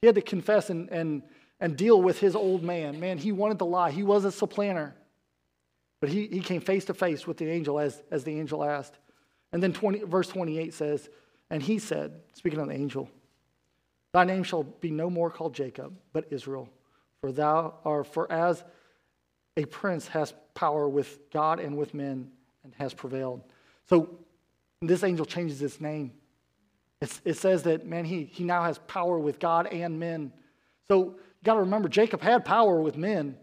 [0.02, 1.22] He had to confess and, and,
[1.60, 3.00] and deal with his old man.
[3.00, 3.92] Man, he wanted to lie.
[3.92, 4.96] He was a supplanter.
[6.02, 8.98] But he, he came face to face with the angel as, as the angel asked.
[9.54, 11.08] And then 20, verse 28 says,
[11.50, 13.10] And he said, speaking of the angel,
[14.16, 16.70] Thy name shall be no more called Jacob, but Israel
[17.20, 18.64] for thou or for as
[19.58, 22.32] a prince has power with God and with men
[22.64, 23.42] and has prevailed.
[23.90, 24.20] So
[24.82, 26.14] this angel changes its name.
[27.02, 30.32] It's, it says that, man, he, he now has power with God and men.
[30.88, 33.36] So you got to remember, Jacob had power with men.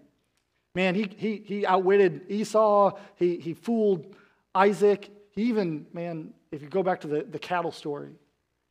[0.74, 4.14] Man, he, he, he outwitted Esau, he, he fooled
[4.54, 5.10] Isaac.
[5.32, 8.12] He even, man, if you go back to the, the cattle story,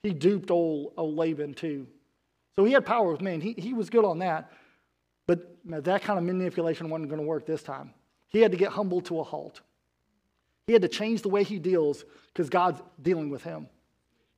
[0.03, 1.87] he duped old, old Laban too.
[2.55, 3.41] So he had power with men.
[3.41, 4.51] He, he was good on that.
[5.27, 7.93] But that kind of manipulation wasn't going to work this time.
[8.27, 9.61] He had to get humbled to a halt.
[10.67, 13.67] He had to change the way he deals because God's dealing with him.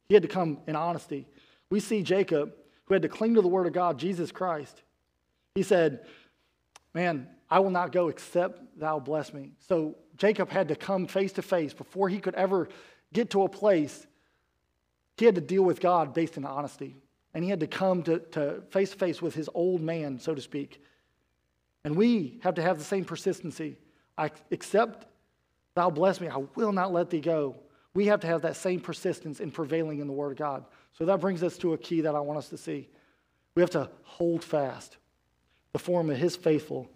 [0.08, 1.28] He had to come in honesty.
[1.70, 2.54] We see Jacob,
[2.86, 4.82] who had to cling to the word of God, Jesus Christ.
[5.56, 6.06] He said,
[6.94, 9.52] Man, I will not go except thou bless me.
[9.60, 12.70] So Jacob had to come face to face before he could ever
[13.14, 14.06] get to a place.
[15.18, 16.98] He had to deal with God based in honesty
[17.34, 20.42] and he had to come to, face to face with his old man, so to
[20.42, 20.84] speak.
[21.84, 23.78] And we have to have the same persistency.
[24.18, 25.08] I accept
[25.76, 27.56] thou bless me, I will not let thee go.
[27.96, 30.66] We have to have that same persistence in prevailing in the Word of God.
[30.94, 32.90] So that brings us to a key that I want us to see.
[33.56, 34.98] We have to hold fast
[35.74, 36.90] the form of His faithful,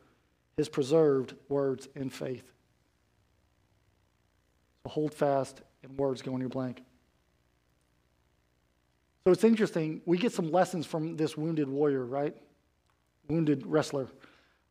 [0.55, 2.51] His preserved words in faith.
[4.83, 6.83] So hold fast, and words go in your blank.
[9.25, 10.01] So it's interesting.
[10.05, 12.35] We get some lessons from this wounded warrior, right?
[13.27, 14.07] Wounded wrestler.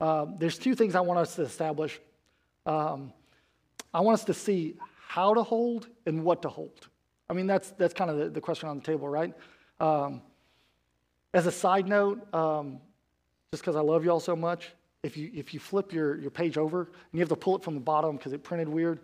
[0.00, 2.00] Uh, there's two things I want us to establish.
[2.64, 3.12] Um,
[3.92, 6.88] I want us to see how to hold and what to hold.
[7.28, 9.34] I mean, that's, that's kind of the, the question on the table, right?
[9.80, 10.22] Um,
[11.34, 12.80] as a side note, um,
[13.52, 16.58] just because I love y'all so much, if you, if you flip your, your page
[16.58, 19.00] over and you have to pull it from the bottom because it printed weird,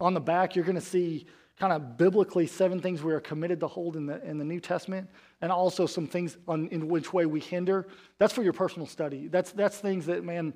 [0.00, 1.26] on the back you're going to see
[1.58, 4.60] kind of biblically seven things we are committed to hold in the, in the New
[4.60, 5.06] Testament,
[5.42, 7.86] and also some things on, in which way we hinder.
[8.18, 9.28] That's for your personal study.
[9.28, 10.54] That's, that's things that, man,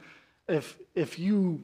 [0.48, 1.62] if, if you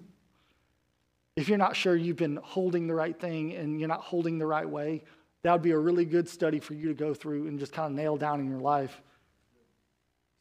[1.36, 4.46] if you're not sure you've been holding the right thing and you're not holding the
[4.46, 5.02] right way,
[5.42, 7.86] that would be a really good study for you to go through and just kind
[7.86, 9.00] of nail down in your life.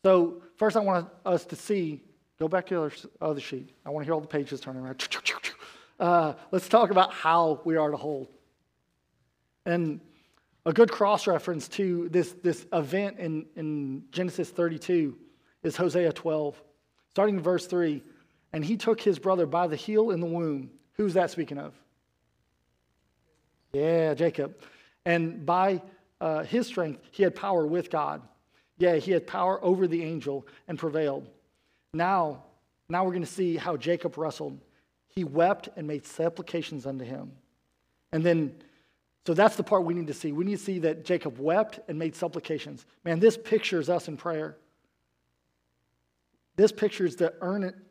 [0.03, 2.01] So, first, I want us to see,
[2.37, 3.69] go back to the other, other sheet.
[3.85, 5.07] I want to hear all the pages turning around.
[5.99, 8.27] Uh, let's talk about how we are to hold.
[9.65, 9.99] And
[10.65, 15.17] a good cross reference to this, this event in, in Genesis 32
[15.63, 16.61] is Hosea 12,
[17.09, 18.01] starting in verse 3.
[18.53, 20.71] And he took his brother by the heel in the womb.
[20.93, 21.73] Who's that speaking of?
[23.73, 24.55] Yeah, Jacob.
[25.05, 25.81] And by
[26.19, 28.21] uh, his strength, he had power with God.
[28.77, 31.29] Yeah, he had power over the angel and prevailed.
[31.93, 32.43] Now,
[32.87, 34.59] now we're going to see how Jacob wrestled.
[35.19, 37.33] He wept and made supplications unto him.
[38.13, 38.53] And then
[39.25, 40.31] so that's the part we need to see.
[40.31, 42.85] We need to see that Jacob wept and made supplications.
[43.03, 44.55] Man, this pictures us in prayer.
[46.55, 47.33] This pictures the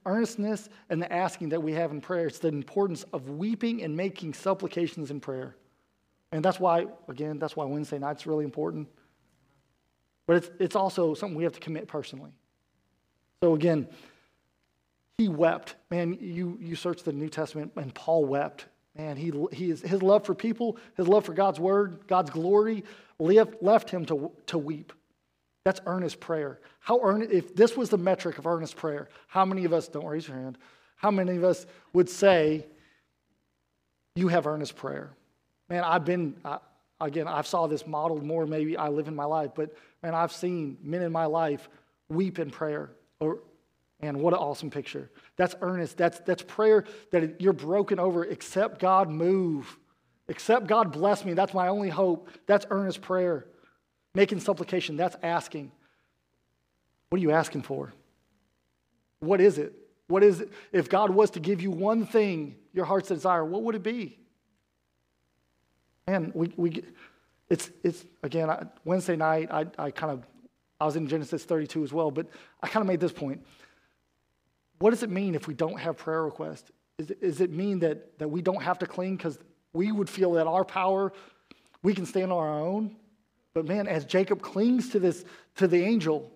[0.07, 2.29] earnestness and the asking that we have in prayer.
[2.29, 5.55] It's the importance of weeping and making supplications in prayer.
[6.33, 8.89] And that's why, again, that's why Wednesday night's really important.
[10.27, 12.33] But it's, it's also something we have to commit personally.
[13.43, 13.87] So again,
[15.19, 15.75] he wept.
[15.91, 18.67] Man, you, you search the New Testament, and Paul wept
[18.99, 22.83] Man, he, he is, his love for people, his love for God's word, God's glory,
[23.21, 24.93] left, left him to, to weep.
[25.65, 26.61] That's earnest prayer.
[26.81, 30.05] How earnest, if this was the metric of earnest prayer, how many of us, don't
[30.05, 30.59] raise your hand,
[30.97, 32.67] how many of us would say,
[34.17, 35.11] you have earnest prayer?
[35.69, 36.59] Man, I've been, I,
[37.01, 40.33] again, I've saw this modeled more, maybe I live in my life, but man, I've
[40.33, 41.69] seen men in my life
[42.09, 42.91] weep in prayer.
[43.21, 43.39] Or,
[44.01, 45.11] and what an awesome picture.
[45.37, 45.97] That's earnest.
[45.97, 48.25] That's, that's prayer that you're broken over.
[48.25, 49.77] Accept God move.
[50.29, 51.33] Accept God bless me.
[51.33, 52.29] That's my only hope.
[52.47, 53.47] That's earnest prayer.
[54.15, 55.73] Making supplication, that's asking.
[57.11, 57.93] What are you asking for?
[59.21, 59.75] What is it?
[60.09, 60.53] What is it?
[60.73, 64.19] If God was to give you one thing, your heart's desire, what would it be?
[66.07, 66.83] Man, we, we
[67.51, 70.27] it's, it's again, I, Wednesday night, I, I kind of,
[70.81, 72.27] I was in Genesis 32 as well, but
[72.63, 73.45] I kind of made this point.
[74.79, 76.71] What does it mean if we don't have prayer requests?
[76.99, 79.39] Is it, mean that, that we don't have to cling because
[79.73, 81.13] we would feel that our power,
[81.83, 82.97] we can stand on our own?
[83.55, 85.25] But man, as Jacob clings to this,
[85.57, 86.33] to the angel,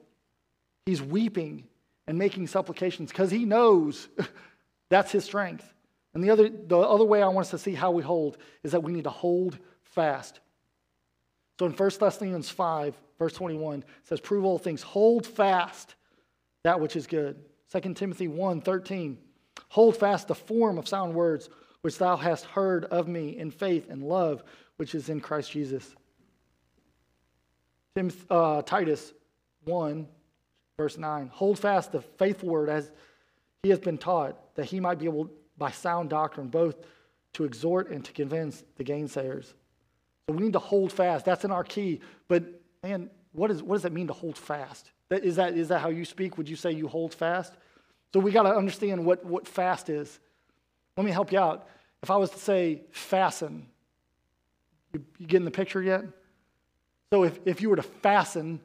[0.87, 1.65] he's weeping
[2.07, 4.09] and making supplications because he knows
[4.89, 5.73] that's his strength.
[6.15, 8.73] And the other, the other way I want us to see how we hold is
[8.73, 10.41] that we need to hold fast.
[11.59, 15.95] So in 1 Thessalonians 5, verse 21, it says, Prove all things, hold fast
[16.65, 17.43] that which is good.
[17.73, 19.19] 2 Timothy 1, 13,
[19.69, 21.49] hold fast the form of sound words
[21.81, 24.43] which thou hast heard of me in faith and love
[24.77, 25.95] which is in Christ Jesus.
[27.95, 29.13] Tim, uh, Titus
[29.65, 30.07] 1,
[30.77, 32.91] verse 9, hold fast the faithful word as
[33.63, 36.77] he has been taught, that he might be able by sound doctrine both
[37.35, 39.53] to exhort and to convince the gainsayers.
[40.27, 41.25] So we need to hold fast.
[41.25, 42.01] That's in our key.
[42.29, 42.45] But
[42.83, 44.91] man, what, is, what does that mean to hold fast?
[45.13, 46.39] Is, that, is that how you speak?
[46.39, 47.53] Would you say you hold fast?
[48.13, 50.19] So we got to understand what, what fast is.
[50.97, 51.69] Let me help you out.
[52.03, 53.67] If I was to say fasten,
[54.93, 56.05] you, you getting the picture yet?
[57.13, 58.61] So if, if you were to fasten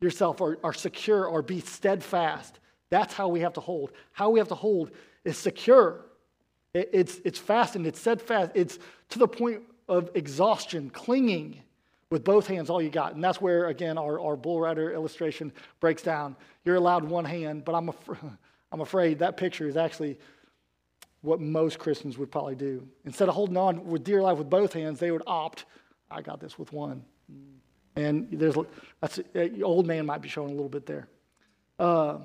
[0.00, 2.58] yourself or, or secure or be steadfast,
[2.90, 3.92] that's how we have to hold.
[4.12, 4.90] How we have to hold
[5.24, 6.04] is secure.
[6.74, 8.78] It, it's, it's fastened, it's steadfast, it's
[9.10, 11.62] to the point of exhaustion, clinging
[12.10, 13.14] with both hands, all you got.
[13.14, 16.36] And that's where, again, our, our bull rider illustration breaks down.
[16.64, 18.10] You're allowed one hand, but I'm, af-
[18.72, 20.18] I'm afraid that picture is actually
[21.22, 22.86] what most Christians would probably do.
[23.04, 25.66] Instead of holding on with dear life with both hands, they would opt,
[26.10, 27.04] I got this with one.
[27.96, 28.56] And there's,
[29.00, 31.08] that's, uh, old man might be showing a little bit there.
[31.78, 32.18] Uh,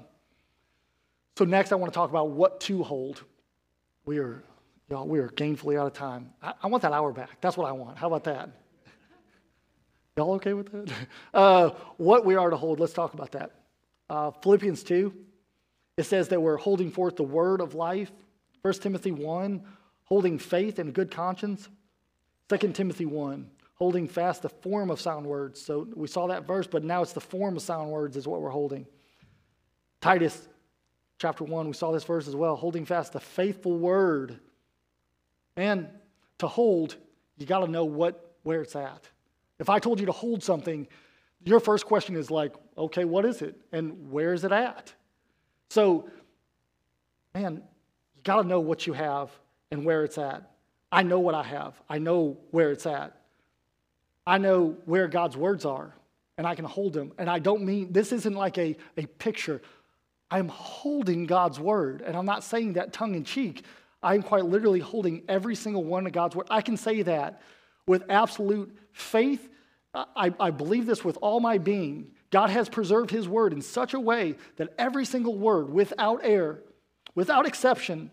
[1.37, 3.23] so next I want to talk about what to hold.
[4.05, 4.43] We are
[4.89, 6.31] Y'all, we are gainfully out of time.
[6.43, 7.41] I, I, want that hour back.
[7.41, 7.97] That's what I want.
[7.97, 8.49] How about that?
[10.17, 10.91] Y'all okay with that?
[11.33, 13.51] Uh, what we are to hold, let's talk about that.
[14.09, 15.13] Uh, Philippians 2,
[15.97, 18.11] it says that we're holding forth the word of life.
[18.61, 19.61] 1 Timothy 1,
[20.05, 21.67] holding faith and good conscience.
[22.47, 25.61] 2 Timothy 1, holding fast the form of sound words.
[25.61, 28.41] So we saw that verse, but now it's the form of sound words is what
[28.41, 28.85] we're holding.
[29.99, 30.47] Titus
[31.17, 34.39] chapter 1, we saw this verse as well, holding fast the faithful word
[35.57, 35.89] and
[36.37, 36.95] to hold,
[37.37, 39.09] you got to know what where it's at.
[39.59, 40.87] If I told you to hold something,
[41.43, 43.55] your first question is like, okay, what is it?
[43.71, 44.93] And where is it at?
[45.69, 46.09] So,
[47.33, 47.63] man,
[48.15, 49.29] you got to know what you have
[49.71, 50.51] and where it's at.
[50.91, 51.73] I know what I have.
[51.89, 53.15] I know where it's at.
[54.27, 55.93] I know where God's words are,
[56.37, 57.11] and I can hold them.
[57.17, 59.61] And I don't mean, this isn't like a, a picture.
[60.31, 63.63] I'm holding God's word, and I'm not saying that tongue in cheek.
[64.01, 66.47] I'm quite literally holding every single one of God's word.
[66.49, 67.41] I can say that
[67.87, 69.49] with absolute faith.
[69.93, 72.11] I, I believe this with all my being.
[72.29, 76.63] God has preserved his word in such a way that every single word, without error,
[77.13, 78.11] without exception,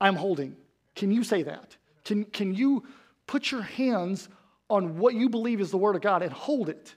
[0.00, 0.56] I'm holding.
[0.96, 1.76] Can you say that?
[2.04, 2.84] Can, can you
[3.26, 4.28] put your hands
[4.68, 6.94] on what you believe is the word of God and hold it?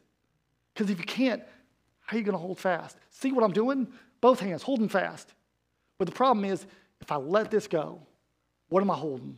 [0.73, 1.43] Because if you can't,
[2.05, 2.97] how are you going to hold fast?
[3.11, 3.87] See what I'm doing?
[4.21, 5.33] Both hands, holding fast.
[5.97, 6.65] But the problem is,
[6.99, 8.01] if I let this go,
[8.69, 9.37] what am I holding?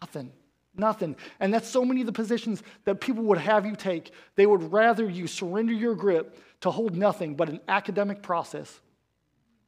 [0.00, 0.32] Nothing.
[0.76, 1.16] Nothing.
[1.38, 4.12] And that's so many of the positions that people would have you take.
[4.34, 8.80] They would rather you surrender your grip to hold nothing but an academic process,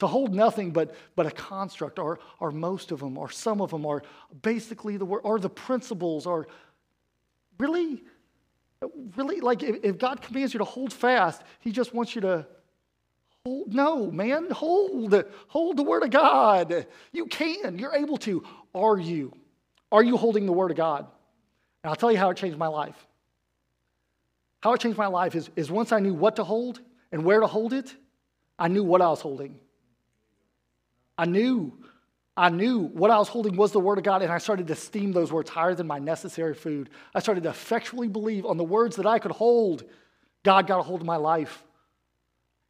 [0.00, 3.70] to hold nothing but, but a construct, or, or most of them, or some of
[3.70, 4.02] them, are
[4.42, 6.48] basically the word, or the principles, or
[7.58, 8.02] really,
[9.16, 12.46] really, like if, if God commands you to hold fast, He just wants you to
[13.46, 15.24] Hold, no, man, hold.
[15.46, 16.84] Hold the Word of God.
[17.12, 17.78] You can.
[17.78, 18.42] You're able to.
[18.74, 19.32] Are you?
[19.92, 21.06] Are you holding the Word of God?
[21.82, 22.96] And I'll tell you how it changed my life.
[24.60, 26.80] How it changed my life is, is once I knew what to hold
[27.12, 27.94] and where to hold it,
[28.58, 29.58] I knew what I was holding.
[31.16, 31.72] I knew.
[32.36, 34.74] I knew what I was holding was the Word of God, and I started to
[34.74, 36.90] esteem those words higher than my necessary food.
[37.14, 39.84] I started to effectually believe on the words that I could hold.
[40.42, 41.64] God got a hold of my life.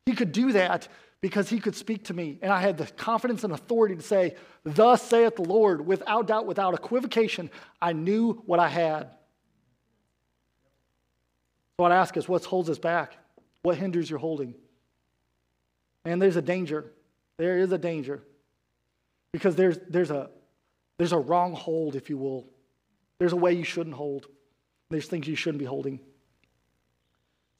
[0.04, 0.86] He could do that
[1.20, 2.38] because he could speak to me.
[2.42, 6.46] And I had the confidence and authority to say, Thus saith the Lord, without doubt,
[6.46, 7.50] without equivocation.
[7.80, 9.10] I knew what I had.
[11.78, 13.16] So I'd ask us, what holds us back?
[13.62, 14.54] What hinders your holding?
[16.04, 16.92] And there's a danger.
[17.36, 18.22] There is a danger.
[19.32, 20.30] Because there's, there's, a,
[20.98, 22.48] there's a wrong hold, if you will.
[23.18, 24.26] There's a way you shouldn't hold.
[24.88, 26.00] There's things you shouldn't be holding.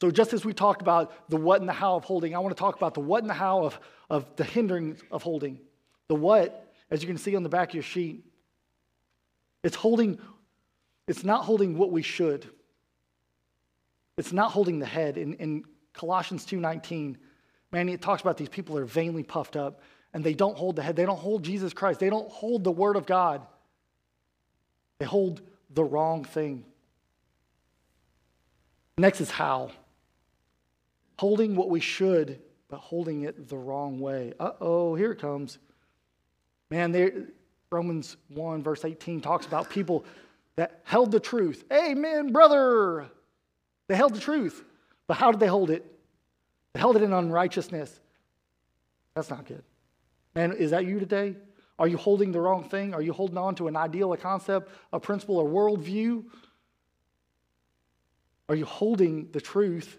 [0.01, 2.55] So, just as we talked about the what and the how of holding, I want
[2.55, 3.81] to talk about the what and the how of,
[4.11, 5.59] of the hindering of holding.
[6.09, 8.25] The what, as you can see on the back of your sheet,
[9.65, 10.19] it's holding,
[11.09, 12.49] it's not holding what we should.
[14.19, 15.17] It's not holding the head.
[15.17, 17.17] In, in Colossians 2.19,
[17.73, 19.81] man, it talks about these people are vainly puffed up
[20.13, 20.95] and they don't hold the head.
[20.95, 22.01] They don't hold Jesus Christ.
[22.01, 23.47] They don't hold the Word of God.
[24.99, 26.65] They hold the wrong thing.
[28.99, 29.73] Next is how
[31.19, 34.33] holding what we should, but holding it the wrong way.
[34.39, 35.59] Uh oh, here it comes.
[36.71, 37.13] Man, there,
[37.71, 40.05] Romans 1, verse 18 talks about people
[40.57, 41.65] that held the truth.
[41.73, 43.07] Amen, brother.
[43.89, 44.65] They held the truth.
[45.07, 45.85] But how did they hold it?
[46.73, 48.01] They held it in unrighteousness.
[49.15, 49.63] That's not good.
[50.35, 51.37] Man, is that you today?
[51.79, 52.95] Are you holding the wrong thing?
[52.95, 56.25] Are you holding on to an ideal, a concept, a principle, a worldview?
[58.49, 59.99] Are you holding the truth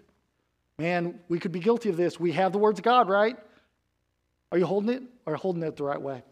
[0.78, 2.20] Man, we could be guilty of this.
[2.20, 3.36] We have the words of God, right?
[4.52, 6.22] Are you holding it or holding it the right way?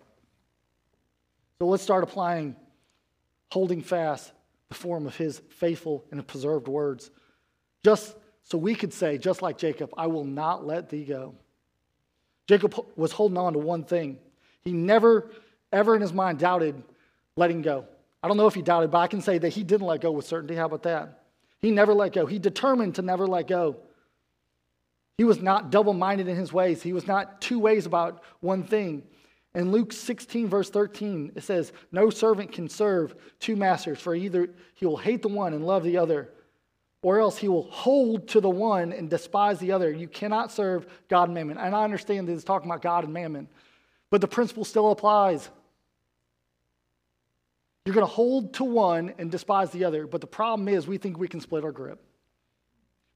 [1.58, 2.54] So let's start applying
[3.50, 4.32] holding fast
[4.68, 7.10] the form of his faithful and preserved words.
[7.84, 11.34] Just so we could say, just like Jacob, I will not let thee go.
[12.46, 14.18] Jacob was holding on to one thing.
[14.62, 15.30] He never,
[15.72, 16.82] ever in his mind doubted
[17.36, 17.86] letting go.
[18.22, 20.12] I don't know if he doubted, but I can say that he didn't let go
[20.12, 20.54] with certainty.
[20.54, 21.22] How about that?
[21.60, 22.26] He never let go.
[22.26, 23.76] He determined to never let go.
[25.18, 28.62] He was not double minded in his ways, he was not two ways about one
[28.62, 29.02] thing.
[29.54, 34.50] In Luke 16, verse 13, it says, No servant can serve two masters, for either
[34.74, 36.30] he will hate the one and love the other,
[37.00, 39.90] or else he will hold to the one and despise the other.
[39.90, 41.56] You cannot serve God and mammon.
[41.56, 43.48] And I understand that it's talking about God and mammon,
[44.10, 45.48] but the principle still applies.
[47.86, 50.98] You're going to hold to one and despise the other, but the problem is we
[50.98, 52.02] think we can split our grip.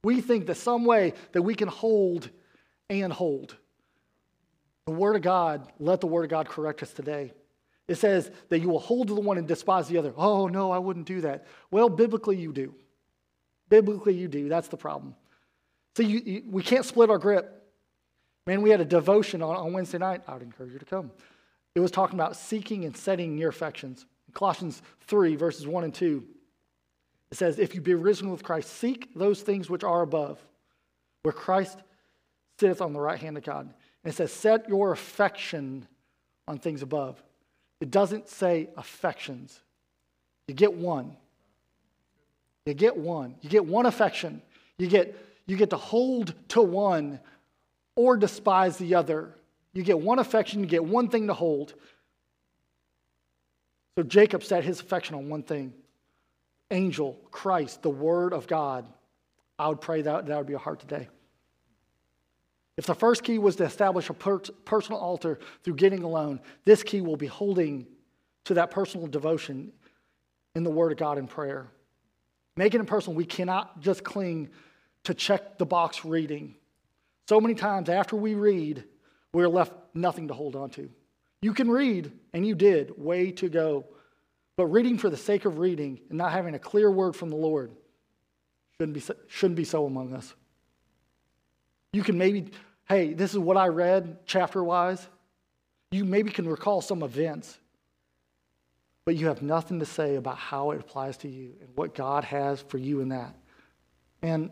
[0.02, 2.30] We think that some way that we can hold
[2.88, 3.56] and hold.
[4.86, 7.32] The Word of God, let the Word of God correct us today.
[7.86, 10.12] It says that you will hold to the one and despise the other.
[10.16, 11.46] Oh, no, I wouldn't do that.
[11.70, 12.74] Well, biblically, you do.
[13.68, 14.48] Biblically, you do.
[14.48, 15.14] That's the problem.
[15.96, 17.68] So you, you, we can't split our grip.
[18.46, 20.22] Man, we had a devotion on, on Wednesday night.
[20.26, 21.10] I would encourage you to come.
[21.74, 24.06] It was talking about seeking and setting your affections.
[24.32, 26.24] Colossians 3, verses 1 and 2.
[27.30, 30.38] It says, If you be risen with Christ, seek those things which are above,
[31.22, 31.78] where Christ
[32.58, 33.72] sitteth on the right hand of God.
[34.04, 35.86] And it says, Set your affection
[36.48, 37.22] on things above.
[37.80, 39.58] It doesn't say affections.
[40.48, 41.16] You get one.
[42.66, 43.36] You get one.
[43.40, 44.42] You get one affection.
[44.78, 45.16] You get,
[45.46, 47.20] you get to hold to one
[47.96, 49.34] or despise the other.
[49.72, 51.74] You get one affection, you get one thing to hold.
[53.96, 55.72] So Jacob set his affection on one thing
[56.70, 58.86] angel, Christ, the Word of God,
[59.58, 61.08] I would pray that that would be a heart today.
[62.76, 66.82] If the first key was to establish a per- personal altar through getting alone, this
[66.82, 67.86] key will be holding
[68.44, 69.72] to that personal devotion
[70.54, 71.68] in the Word of God in prayer.
[72.56, 74.48] Making it personal, we cannot just cling
[75.04, 76.54] to check the box reading.
[77.28, 78.84] So many times after we read,
[79.32, 80.90] we're left nothing to hold on to.
[81.42, 83.86] You can read, and you did, way to go.
[84.60, 87.36] But reading for the sake of reading and not having a clear word from the
[87.36, 87.70] Lord
[88.76, 90.34] shouldn't be, shouldn't be so among us.
[91.94, 92.50] You can maybe,
[92.86, 95.08] hey, this is what I read chapter wise.
[95.92, 97.58] You maybe can recall some events,
[99.06, 102.24] but you have nothing to say about how it applies to you and what God
[102.24, 103.34] has for you in that.
[104.20, 104.50] And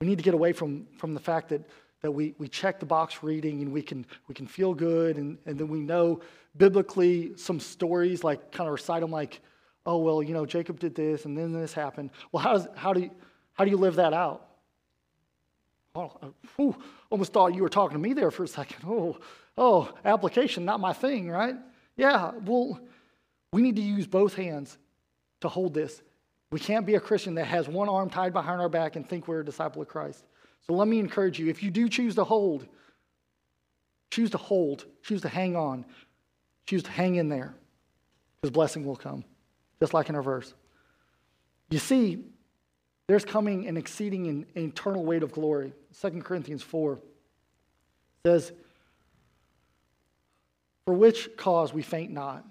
[0.00, 1.66] we need to get away from, from the fact that,
[2.02, 5.38] that we, we check the box reading and we can, we can feel good and,
[5.46, 6.20] and then we know
[6.56, 9.40] biblically some stories, like kind of recite them like,
[9.86, 12.10] oh, well, you know, Jacob did this and then this happened.
[12.32, 13.10] Well, how, does, how, do, you,
[13.52, 14.46] how do you live that out?
[15.94, 16.76] Oh, uh, whew,
[17.10, 18.76] almost thought you were talking to me there for a second.
[18.86, 19.18] Oh,
[19.58, 21.56] oh, application, not my thing, right?
[21.96, 22.80] Yeah, well,
[23.52, 24.78] we need to use both hands
[25.40, 26.02] to hold this.
[26.50, 29.28] We can't be a Christian that has one arm tied behind our back and think
[29.28, 30.24] we're a disciple of Christ.
[30.66, 32.66] So let me encourage you if you do choose to hold,
[34.10, 35.84] choose to hold, choose to hang on,
[36.70, 37.52] Choose to hang in there.
[38.42, 39.24] His blessing will come,
[39.80, 40.54] just like in our verse.
[41.68, 42.26] You see,
[43.08, 45.72] there's coming an exceeding and eternal weight of glory.
[46.00, 47.00] 2 Corinthians 4
[48.24, 48.52] says,
[50.84, 52.44] For which cause we faint not.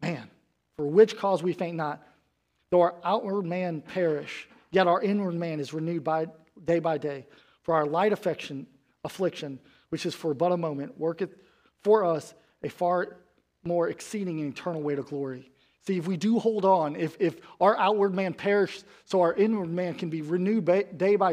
[0.00, 0.28] Man,
[0.76, 2.04] for which cause we faint not.
[2.70, 6.26] Though our outward man perish, Yet our inward man is renewed by
[6.64, 7.26] day by day.
[7.62, 8.66] For our light affection,
[9.04, 9.58] affliction,
[9.90, 11.34] which is for but a moment, worketh
[11.82, 13.16] for us a far
[13.64, 15.50] more exceeding and eternal weight of glory.
[15.86, 19.68] See, if we do hold on, if, if our outward man perished so our inward
[19.68, 20.64] man can be renewed
[20.96, 21.32] day by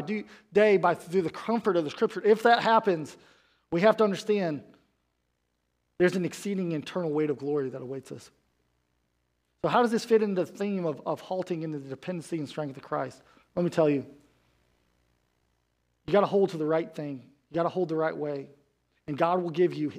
[0.52, 3.16] day by through the comfort of the scripture, if that happens,
[3.70, 4.62] we have to understand
[5.98, 8.30] there's an exceeding eternal weight of glory that awaits us.
[9.62, 12.48] So, how does this fit into the theme of, of halting into the dependency and
[12.48, 13.22] strength of Christ?
[13.54, 14.06] Let me tell you.
[16.10, 18.48] You got to hold to the right thing, you got to hold the right way.
[19.06, 19.92] And God will give you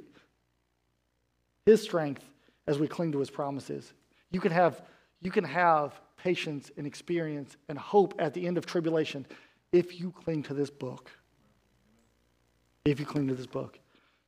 [1.64, 2.22] His strength
[2.66, 3.94] as we cling to His promises.
[4.30, 4.82] You can have,
[5.22, 9.24] you can have patience and experience and hope at the end of tribulation
[9.72, 11.10] if you cling to this book.
[12.84, 13.78] If you cling to this book.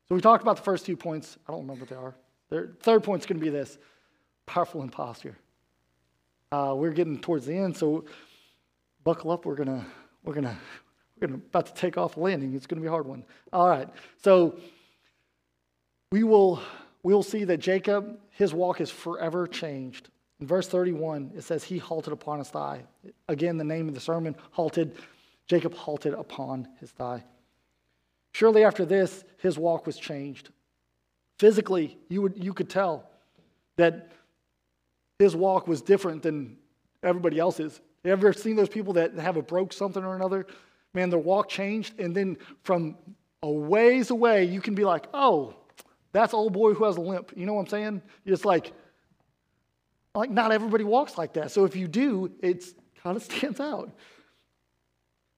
[0.09, 1.37] So we talked about the first two points.
[1.47, 2.15] I don't remember what they are.
[2.49, 3.77] The third point's going to be this
[4.47, 5.37] powerful imposture.
[6.51, 8.07] Uh, we're getting towards the end, so
[9.03, 9.45] buckle up.
[9.45, 9.85] We're gonna
[10.25, 10.57] we're gonna
[11.27, 12.55] gonna about to take off landing.
[12.55, 13.25] It's gonna be a hard one.
[13.53, 13.89] All right.
[14.23, 14.59] So
[16.13, 16.63] we will
[17.05, 20.09] we will see that Jacob, his walk is forever changed.
[20.41, 22.83] In verse 31, it says, He halted upon his thigh.
[23.29, 24.97] Again, the name of the sermon, halted.
[25.47, 27.23] Jacob halted upon his thigh.
[28.33, 30.49] Surely after this, his walk was changed.
[31.39, 33.09] Physically, you, would, you could tell
[33.77, 34.13] that
[35.19, 36.57] his walk was different than
[37.03, 37.81] everybody else's.
[38.03, 40.47] You ever seen those people that have a broke something or another?
[40.95, 42.97] Man, their walk changed, and then from
[43.43, 45.55] a ways away, you can be like, oh,
[46.13, 47.33] that's old boy who has a limp.
[47.37, 48.03] You know what I'm saying?
[48.25, 48.73] It's like,
[50.15, 51.51] like not everybody walks like that.
[51.51, 52.65] So if you do, it
[53.03, 53.91] kind of stands out.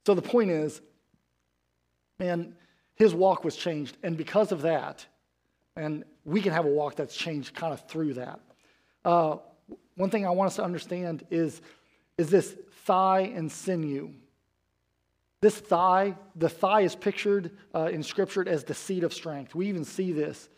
[0.04, 0.80] So the point is,
[2.18, 2.54] man,
[2.94, 3.96] his walk was changed.
[4.02, 5.04] And because of that,
[5.76, 8.40] and we can have a walk that's changed kind of through that.
[9.04, 9.36] Uh,
[9.96, 11.60] one thing I want us to understand is,
[12.18, 14.12] is this thigh and sinew.
[15.40, 19.54] This thigh, the thigh is pictured uh, in Scripture as the seat of strength.
[19.54, 20.48] We even see this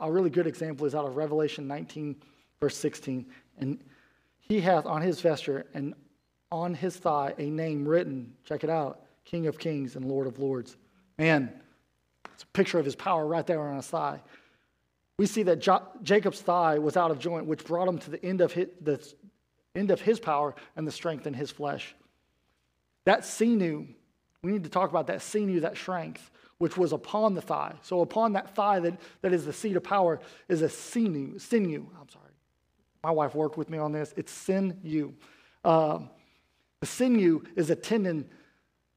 [0.00, 2.16] a really good example is out of Revelation 19,
[2.60, 3.26] verse 16.
[3.58, 3.82] And
[4.38, 5.94] he hath on his vesture and
[6.50, 10.38] on his thigh a name written, check it out, King of Kings and Lord of
[10.38, 10.76] Lords.
[11.18, 11.52] Man,
[12.32, 14.20] it's a picture of his power right there on his thigh.
[15.18, 18.24] We see that jo- Jacob's thigh was out of joint, which brought him to the
[18.24, 19.02] end of his, the
[19.74, 21.94] end of his power and the strength in his flesh.
[23.04, 23.86] That sinew,
[24.42, 27.74] we need to talk about that sinew, that strength which was upon the thigh.
[27.82, 31.38] So upon that thigh that, that is the seat of power is a sinew.
[31.38, 31.86] Sinew.
[31.98, 32.24] I'm sorry.
[33.02, 34.12] My wife worked with me on this.
[34.16, 35.12] It's sinew.
[35.64, 36.00] Uh,
[36.80, 38.28] the sinew is a tendon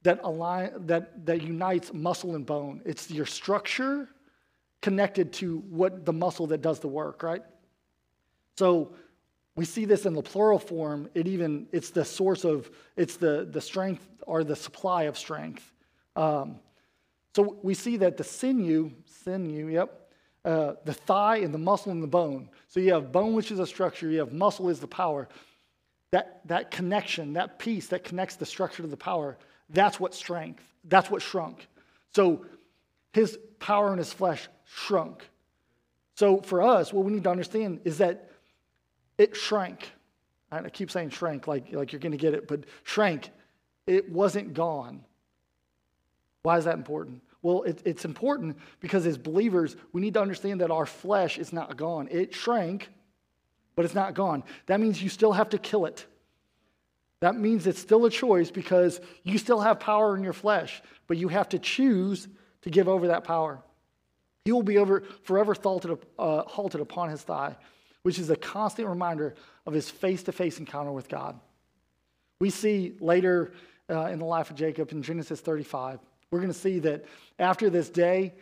[0.03, 2.81] that, align, that, that unites muscle and bone.
[2.83, 4.09] It's your structure
[4.81, 7.43] connected to what the muscle that does the work, right?
[8.57, 8.93] So
[9.61, 11.07] we see this in the plural form.
[11.13, 15.71] It even it's the source of it's the the strength or the supply of strength.
[16.15, 16.55] Um,
[17.35, 20.11] so we see that the sinew, sinew, yep,
[20.43, 22.49] uh, the thigh and the muscle and the bone.
[22.69, 25.29] So you have bone, which is a structure, you have muscle is the power.
[26.09, 29.37] That, that connection, that piece that connects the structure to the power,
[29.69, 31.67] that's what strength, that's what shrunk.
[32.15, 32.47] So
[33.13, 35.29] his power in his flesh shrunk.
[36.15, 38.30] So for us, what we need to understand is that
[39.21, 39.91] it shrank.
[40.51, 43.29] I keep saying shrank like, like you're going to get it, but shrank.
[43.85, 45.03] It wasn't gone.
[46.43, 47.21] Why is that important?
[47.43, 51.53] Well, it, it's important because as believers, we need to understand that our flesh is
[51.53, 52.07] not gone.
[52.11, 52.89] It shrank,
[53.75, 54.43] but it's not gone.
[54.65, 56.05] That means you still have to kill it.
[57.19, 61.17] That means it's still a choice because you still have power in your flesh, but
[61.17, 62.27] you have to choose
[62.63, 63.61] to give over that power.
[64.45, 67.55] He will be over, forever halted, uh, halted upon his thigh,
[68.03, 69.35] which is a constant reminder
[69.65, 71.39] of his face to face encounter with God.
[72.39, 73.53] We see later
[73.89, 75.99] uh, in the life of Jacob in Genesis 35
[76.31, 77.05] we're going to see that
[77.37, 78.33] after this day,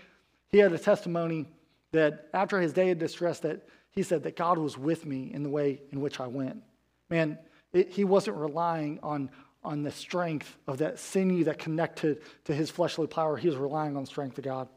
[0.49, 1.47] he had a testimony
[1.91, 5.41] that after his day of distress, that he said that God was with me in
[5.41, 6.61] the way in which I went.
[7.09, 7.37] Man,
[7.73, 9.31] it, he wasn't relying on,
[9.63, 13.35] on the strength of that sinew that connected to his fleshly power.
[13.35, 14.69] He was relying on the strength of God.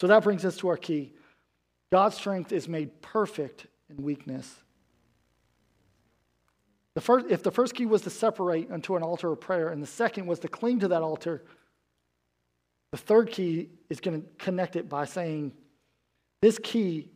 [0.00, 1.12] So that brings us to our key.
[1.90, 4.54] God's strength is made perfect in weakness.
[6.94, 9.82] The first, if the first key was to separate unto an altar of prayer, and
[9.82, 11.44] the second was to cling to that altar
[12.90, 15.52] the third key is going to connect it by saying
[16.40, 17.10] this key,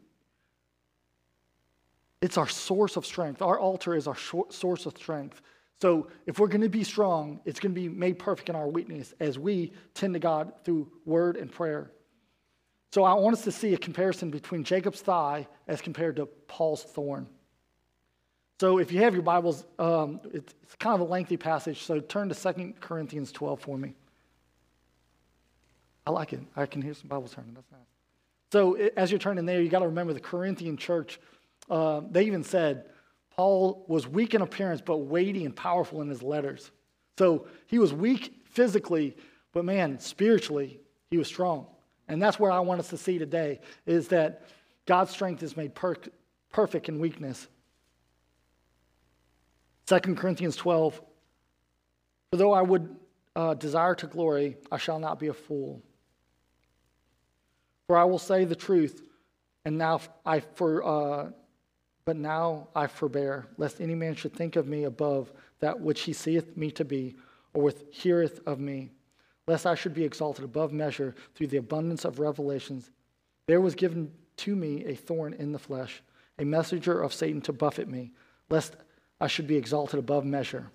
[2.20, 3.40] it's our source of strength.
[3.40, 5.40] Our altar is our source of strength.
[5.80, 8.68] So if we're going to be strong, it's going to be made perfect in our
[8.68, 11.90] weakness as we tend to God through word and prayer.
[12.92, 16.82] So I want us to see a comparison between Jacob's thigh as compared to Paul's
[16.82, 17.26] thorn.
[18.60, 22.28] So if you have your Bibles, um, it's, kind of a lengthy passage, so turn
[22.28, 23.94] to 2 Corinthians 12 for me.
[26.06, 26.40] I like it.
[26.54, 27.54] I can hear some Bibles turning.
[27.54, 27.80] That's nice.
[28.50, 31.18] So as you're turning there, you got to remember the Corinthian church.
[31.70, 32.86] Uh, they even said
[33.30, 36.70] Paul was weak in appearance, but weighty and powerful in his letters.
[37.18, 39.16] So he was weak physically,
[39.52, 40.80] but man, spiritually,
[41.10, 41.66] he was strong.
[42.12, 44.42] And that's where I want us to see today is that
[44.84, 45.96] God's strength is made per-
[46.50, 47.48] perfect in weakness.
[49.86, 51.00] 2 Corinthians 12
[52.30, 52.94] For though I would
[53.34, 55.80] uh, desire to glory, I shall not be a fool.
[57.86, 59.02] For I will say the truth,
[59.64, 61.30] and now I for uh,
[62.04, 66.12] but now I forbear, lest any man should think of me above that which he
[66.12, 67.16] seeth me to be,
[67.54, 68.90] or with heareth of me,
[69.52, 72.90] lest I should be exalted above measure through the abundance of revelations.
[73.46, 76.02] There was given to me a thorn in the flesh,
[76.38, 78.12] a messenger of Satan to buffet me,
[78.48, 78.76] lest
[79.20, 80.70] I should be exalted above measure.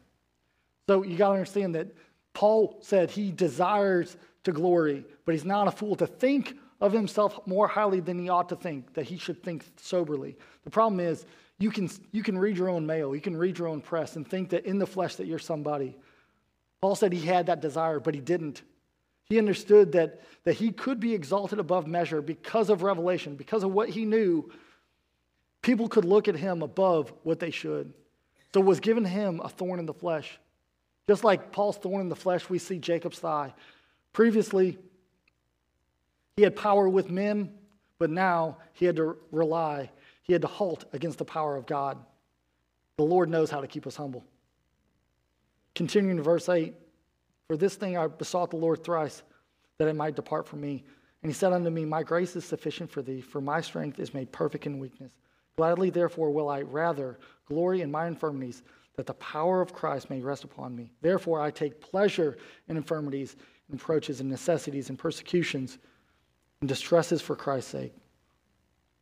[0.85, 1.87] So you got to understand that
[2.33, 7.39] Paul said he desires to glory, but he's not a fool to think of himself
[7.47, 10.37] more highly than he ought to think, that he should think soberly.
[10.65, 11.25] The problem is,
[11.57, 14.27] you can, you can read your own mail, you can read your own press, and
[14.27, 15.97] think that in the flesh that you're somebody.
[16.81, 18.61] Paul said he had that desire, but he didn't.
[19.25, 23.73] He understood that, that he could be exalted above measure because of revelation, because of
[23.73, 24.49] what he knew.
[25.61, 27.93] People could look at him above what they should.
[28.53, 30.39] So it was given him a thorn in the flesh.
[31.07, 33.53] Just like Paul's thorn in the flesh, we see Jacob's thigh.
[34.13, 34.77] Previously,
[36.37, 37.53] he had power with men,
[37.99, 39.89] but now he had to rely,
[40.23, 41.97] he had to halt against the power of God.
[42.97, 44.23] The Lord knows how to keep us humble.
[45.77, 46.73] Continuing to verse 8
[47.47, 49.21] For this thing I besought the Lord thrice,
[49.77, 50.83] that it might depart from me.
[51.21, 54.11] And he said unto me, My grace is sufficient for thee, for my strength is
[54.11, 55.11] made perfect in weakness.
[55.55, 58.63] Gladly, therefore, will I rather glory in my infirmities,
[58.95, 60.91] that the power of Christ may rest upon me.
[61.01, 63.35] Therefore, I take pleasure in infirmities,
[63.69, 65.77] and reproaches, and necessities, and persecutions
[66.59, 67.93] and distresses for Christ's sake.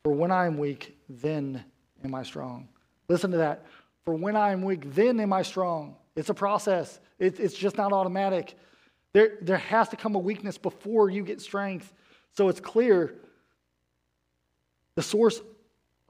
[0.04, 1.64] For when I am weak, then
[2.04, 2.68] am I strong.
[3.08, 3.66] Listen to that.
[4.04, 5.96] For when I am weak, then am I strong.
[6.16, 8.56] It's a process, it, it's just not automatic.
[9.14, 11.94] There, there has to come a weakness before you get strength.
[12.34, 13.16] So it's clear
[14.96, 15.42] the source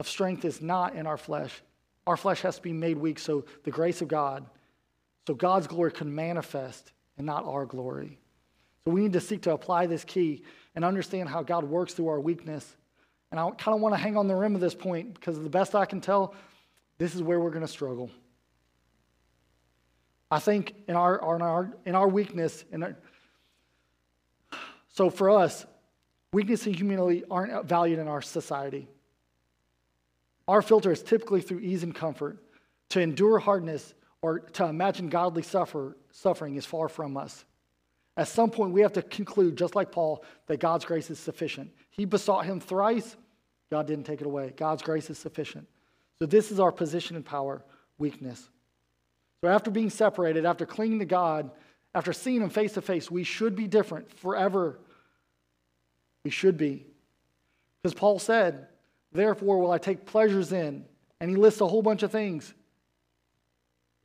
[0.00, 1.62] of strength is not in our flesh.
[2.06, 4.46] Our flesh has to be made weak so the grace of God,
[5.26, 8.18] so God's glory can manifest and not our glory.
[8.84, 10.42] So we need to seek to apply this key
[10.76, 12.76] and understand how God works through our weakness.
[13.30, 15.50] And I kind of want to hang on the rim of this point because the
[15.50, 16.34] best I can tell,
[16.98, 18.10] this is where we're going to struggle.
[20.30, 22.96] I think in our, in our, in our weakness, in our,
[24.88, 25.66] so for us,
[26.32, 28.88] weakness and humility aren't valued in our society.
[30.48, 32.42] Our filter is typically through ease and comfort.
[32.90, 37.44] To endure hardness or to imagine godly suffer, suffering is far from us.
[38.16, 41.70] At some point, we have to conclude, just like Paul, that God's grace is sufficient.
[41.90, 43.16] He besought him thrice,
[43.70, 44.54] God didn't take it away.
[44.56, 45.66] God's grace is sufficient.
[46.18, 47.64] So, this is our position and power
[47.98, 48.48] weakness.
[49.42, 51.50] So, after being separated, after clinging to God,
[51.94, 54.78] after seeing Him face to face, we should be different forever.
[56.24, 56.86] We should be.
[57.82, 58.68] Because Paul said,
[59.12, 60.84] Therefore, will I take pleasures in.
[61.20, 62.52] And he lists a whole bunch of things.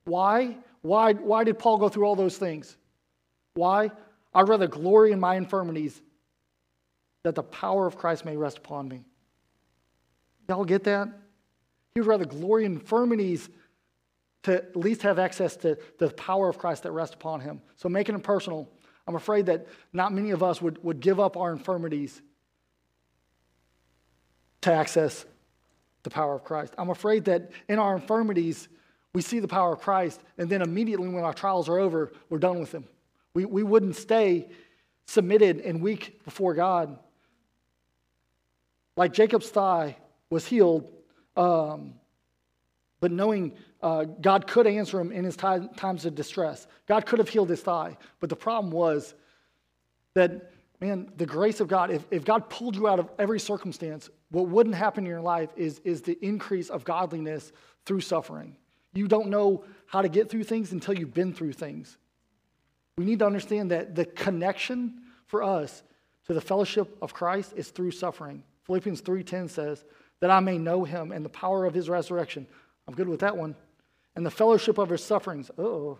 [0.05, 0.55] Why?
[0.81, 2.77] Why, why did Paul go through all those things?
[3.53, 3.91] Why?
[4.33, 6.01] I'd rather glory in my infirmities
[7.23, 9.03] that the power of Christ may rest upon me.
[10.47, 11.09] Y'all get that?
[11.93, 13.49] He would rather glory in infirmities
[14.43, 17.61] to at least have access to the power of Christ that rests upon him.
[17.75, 18.69] So making it personal,
[19.07, 22.21] I'm afraid that not many of us would, would give up our infirmities
[24.61, 25.25] to access
[26.03, 26.73] the power of Christ.
[26.77, 28.67] I'm afraid that in our infirmities,
[29.13, 32.39] we see the power of Christ, and then immediately when our trials are over, we're
[32.39, 32.85] done with Him.
[33.33, 34.49] We, we wouldn't stay
[35.05, 36.97] submitted and weak before God.
[38.95, 39.97] Like Jacob's thigh
[40.29, 40.91] was healed,
[41.35, 41.95] um,
[42.99, 46.67] but knowing uh, God could answer him in his time, times of distress.
[46.87, 49.15] God could have healed his thigh, but the problem was
[50.13, 54.09] that, man, the grace of God, if, if God pulled you out of every circumstance,
[54.29, 57.51] what wouldn't happen in your life is, is the increase of godliness
[57.85, 58.55] through suffering.
[58.93, 61.97] You don't know how to get through things until you've been through things.
[62.97, 65.83] We need to understand that the connection for us
[66.27, 68.43] to the fellowship of Christ is through suffering.
[68.63, 69.83] Philippians 3:10 says,
[70.19, 72.47] "That I may know him and the power of his resurrection."
[72.87, 73.55] I'm good with that one.
[74.15, 75.49] And the fellowship of his sufferings.
[75.57, 75.97] Oh.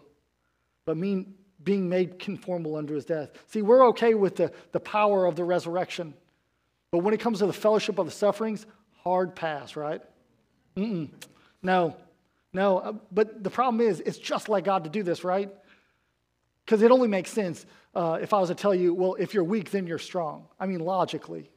[0.85, 3.31] But mean being made conformable unto his death.
[3.47, 6.13] See, we're okay with the, the power of the resurrection.
[6.91, 8.65] But when it comes to the fellowship of the sufferings,
[9.03, 10.01] hard pass, right?
[10.75, 11.09] Mm-mm.
[11.61, 11.95] No.
[12.53, 15.49] No, uh, but the problem is, it's just like God to do this, right?
[16.65, 19.43] Because it only makes sense uh, if I was to tell you, well, if you're
[19.43, 20.47] weak, then you're strong.
[20.59, 21.49] I mean, logically.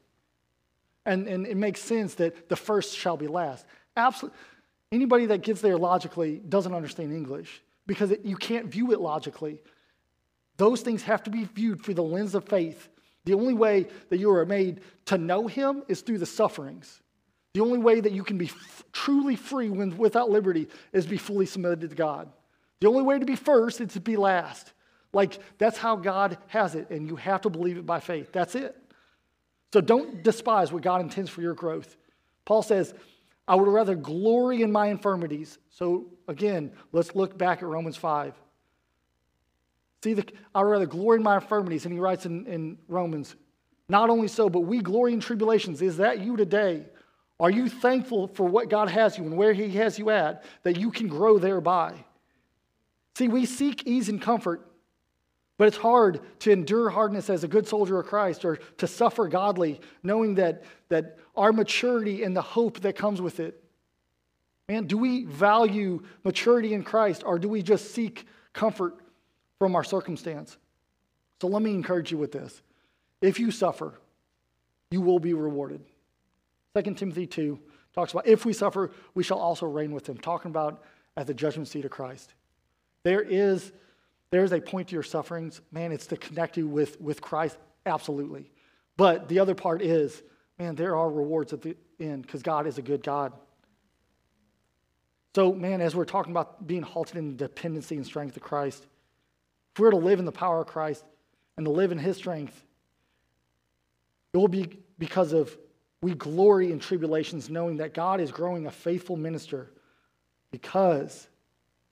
[1.07, 3.67] And, and it makes sense that the first shall be last.
[3.97, 4.39] Absolutely.
[4.95, 9.61] Anybody that gets there logically doesn't understand English because it, you can't view it logically.
[10.57, 12.89] Those things have to be viewed through the lens of faith.
[13.25, 17.03] The only way that you are made to know Him is through the sufferings.
[17.55, 21.11] The only way that you can be f- truly free when, without liberty is to
[21.11, 22.31] be fully submitted to God.
[22.81, 24.75] The only way to be first is to be last.
[25.13, 28.31] Like, that's how God has it, and you have to believe it by faith.
[28.31, 28.77] That's it.
[29.73, 31.97] So don't despise what God intends for your growth.
[32.45, 32.95] Paul says,
[33.47, 35.59] I would rather glory in my infirmities.
[35.71, 38.35] So again, let's look back at Romans 5.
[40.03, 41.85] See, the, I would rather glory in my infirmities.
[41.85, 43.35] And he writes in, in Romans,
[43.89, 45.83] not only so, but we glory in tribulations.
[45.83, 46.87] Is that you today?
[47.39, 50.79] Are you thankful for what God has you and where he has you at that
[50.79, 51.95] you can grow thereby?
[53.17, 54.67] See, we seek ease and comfort
[55.57, 59.29] but it's hard to endure hardness as a good soldier of Christ or to suffer
[59.29, 63.63] godly, knowing that, that our maturity and the hope that comes with it.
[64.69, 68.97] Man, do we value maturity in Christ or do we just seek comfort
[69.59, 70.57] from our circumstance?
[71.41, 72.63] So let me encourage you with this.
[73.21, 73.95] If you suffer,
[74.91, 75.83] you will be rewarded.
[76.75, 77.59] 2 Timothy 2
[77.95, 80.83] talks about if we suffer, we shall also reign with him, talking about
[81.17, 82.35] at the judgment seat of Christ.
[83.05, 83.73] There is
[84.35, 85.61] there's a point to your sufferings.
[85.71, 87.57] Man, it's to connect you with, with Christ,
[87.87, 88.51] absolutely.
[88.97, 90.25] But the other part is,
[90.59, 93.33] man, there are rewards at the end because God is a good God.
[95.37, 98.85] So, man, as we're talking about being halted in dependency and strength of Christ,
[99.73, 101.05] if we're to live in the power of Christ
[101.57, 102.61] and to live in his strength,
[104.33, 105.57] it will be because of
[106.03, 109.71] we glory in tribulations, knowing that God is growing a faithful minister
[110.51, 111.29] because,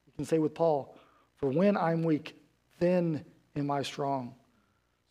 [0.07, 0.97] you can say with Paul,
[1.43, 2.37] for when I'm weak,
[2.79, 3.25] then
[3.57, 4.33] am I strong.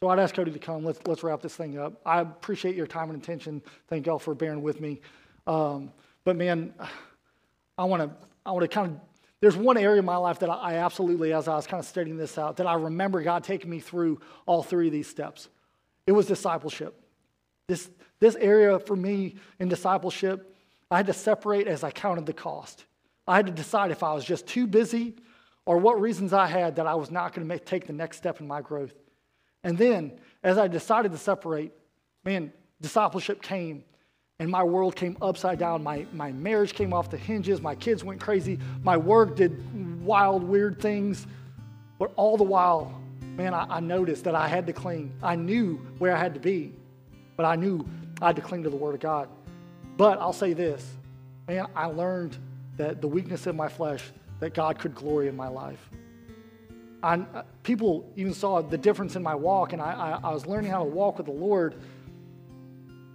[0.01, 0.85] So I'd ask Cody to come.
[0.85, 1.99] Let's, let's wrap this thing up.
[2.05, 3.61] I appreciate your time and attention.
[3.89, 5.01] Thank y'all for bearing with me.
[5.45, 5.91] Um,
[6.23, 6.73] but man,
[7.77, 8.99] I want to I want to kind of.
[9.41, 11.85] There's one area in my life that I, I absolutely, as I was kind of
[11.85, 15.49] studying this out, that I remember God taking me through all three of these steps.
[16.07, 16.97] It was discipleship.
[17.67, 20.55] This this area for me in discipleship,
[20.89, 22.85] I had to separate as I counted the cost.
[23.27, 25.15] I had to decide if I was just too busy
[25.65, 28.41] or what reasons I had that I was not going to take the next step
[28.41, 28.93] in my growth.
[29.63, 31.71] And then, as I decided to separate,
[32.23, 32.51] man,
[32.81, 33.83] discipleship came
[34.39, 35.83] and my world came upside down.
[35.83, 37.61] My, my marriage came off the hinges.
[37.61, 38.57] My kids went crazy.
[38.81, 41.27] My work did wild, weird things.
[41.99, 45.13] But all the while, man, I, I noticed that I had to cling.
[45.21, 46.73] I knew where I had to be,
[47.37, 47.85] but I knew
[48.19, 49.29] I had to cling to the Word of God.
[49.95, 50.89] But I'll say this,
[51.47, 52.35] man, I learned
[52.77, 54.03] that the weakness in my flesh,
[54.41, 55.89] that God could glory in my life.
[57.03, 60.45] I, uh, people even saw the difference in my walk, and I, I, I was
[60.45, 61.81] learning how to walk with the Lord.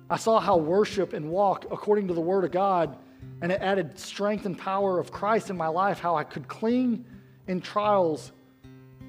[0.08, 2.96] I saw how worship and walk according to the Word of God,
[3.42, 7.04] and it added strength and power of Christ in my life, how I could cling
[7.48, 8.32] in trials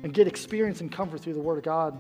[0.04, 2.00] and get experience and comfort through the Word of God.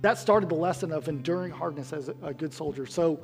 [0.00, 2.84] That started the lesson of enduring hardness as a good soldier.
[2.86, 3.20] So,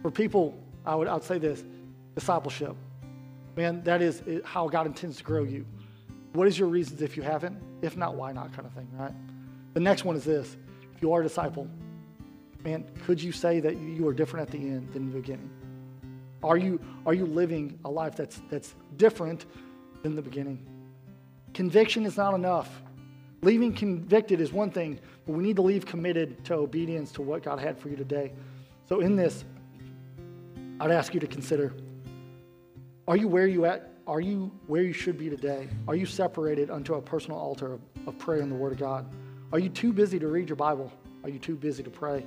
[0.00, 1.62] for people, I would, I would say this
[2.14, 2.74] discipleship.
[3.56, 5.64] Man, that is how God intends to grow you.
[6.34, 7.58] What is your reasons if you haven't?
[7.80, 9.14] If not, why not kind of thing, right?
[9.72, 10.58] The next one is this.
[10.94, 11.66] If you are a disciple,
[12.62, 15.50] man, could you say that you are different at the end than the beginning?
[16.42, 19.46] Are you, are you living a life that's, that's different
[20.02, 20.64] than the beginning?
[21.54, 22.82] Conviction is not enough.
[23.40, 27.42] Leaving convicted is one thing, but we need to leave committed to obedience to what
[27.42, 28.32] God had for you today.
[28.88, 29.44] So, in this,
[30.78, 31.72] I'd ask you to consider
[33.08, 33.92] are you where you at?
[34.06, 35.68] Are you where you should be today?
[35.86, 39.12] Are you separated unto a personal altar of, of prayer in the Word of God?
[39.52, 40.92] Are you too busy to read your Bible?
[41.22, 42.24] Are you too busy to pray?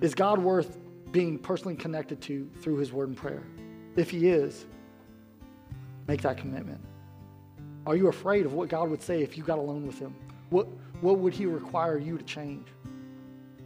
[0.00, 0.78] Is God worth
[1.12, 3.42] being personally connected to through His Word and prayer?
[3.96, 4.66] If He is,
[6.06, 6.80] make that commitment.
[7.86, 10.14] Are you afraid of what God would say if you got alone with Him?
[10.50, 10.68] What,
[11.00, 12.66] what would He require you to change?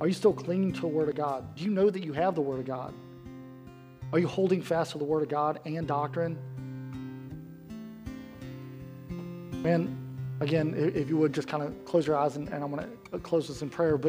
[0.00, 1.54] Are you still clinging to the Word of God?
[1.54, 2.94] Do you know that you have the Word of God?
[4.12, 6.38] Are you holding fast to the Word of God and doctrine?
[9.62, 9.94] Man,
[10.40, 13.18] again, if you would just kind of close your eyes and, and I'm going to
[13.18, 13.98] close this in prayer.
[13.98, 14.06] But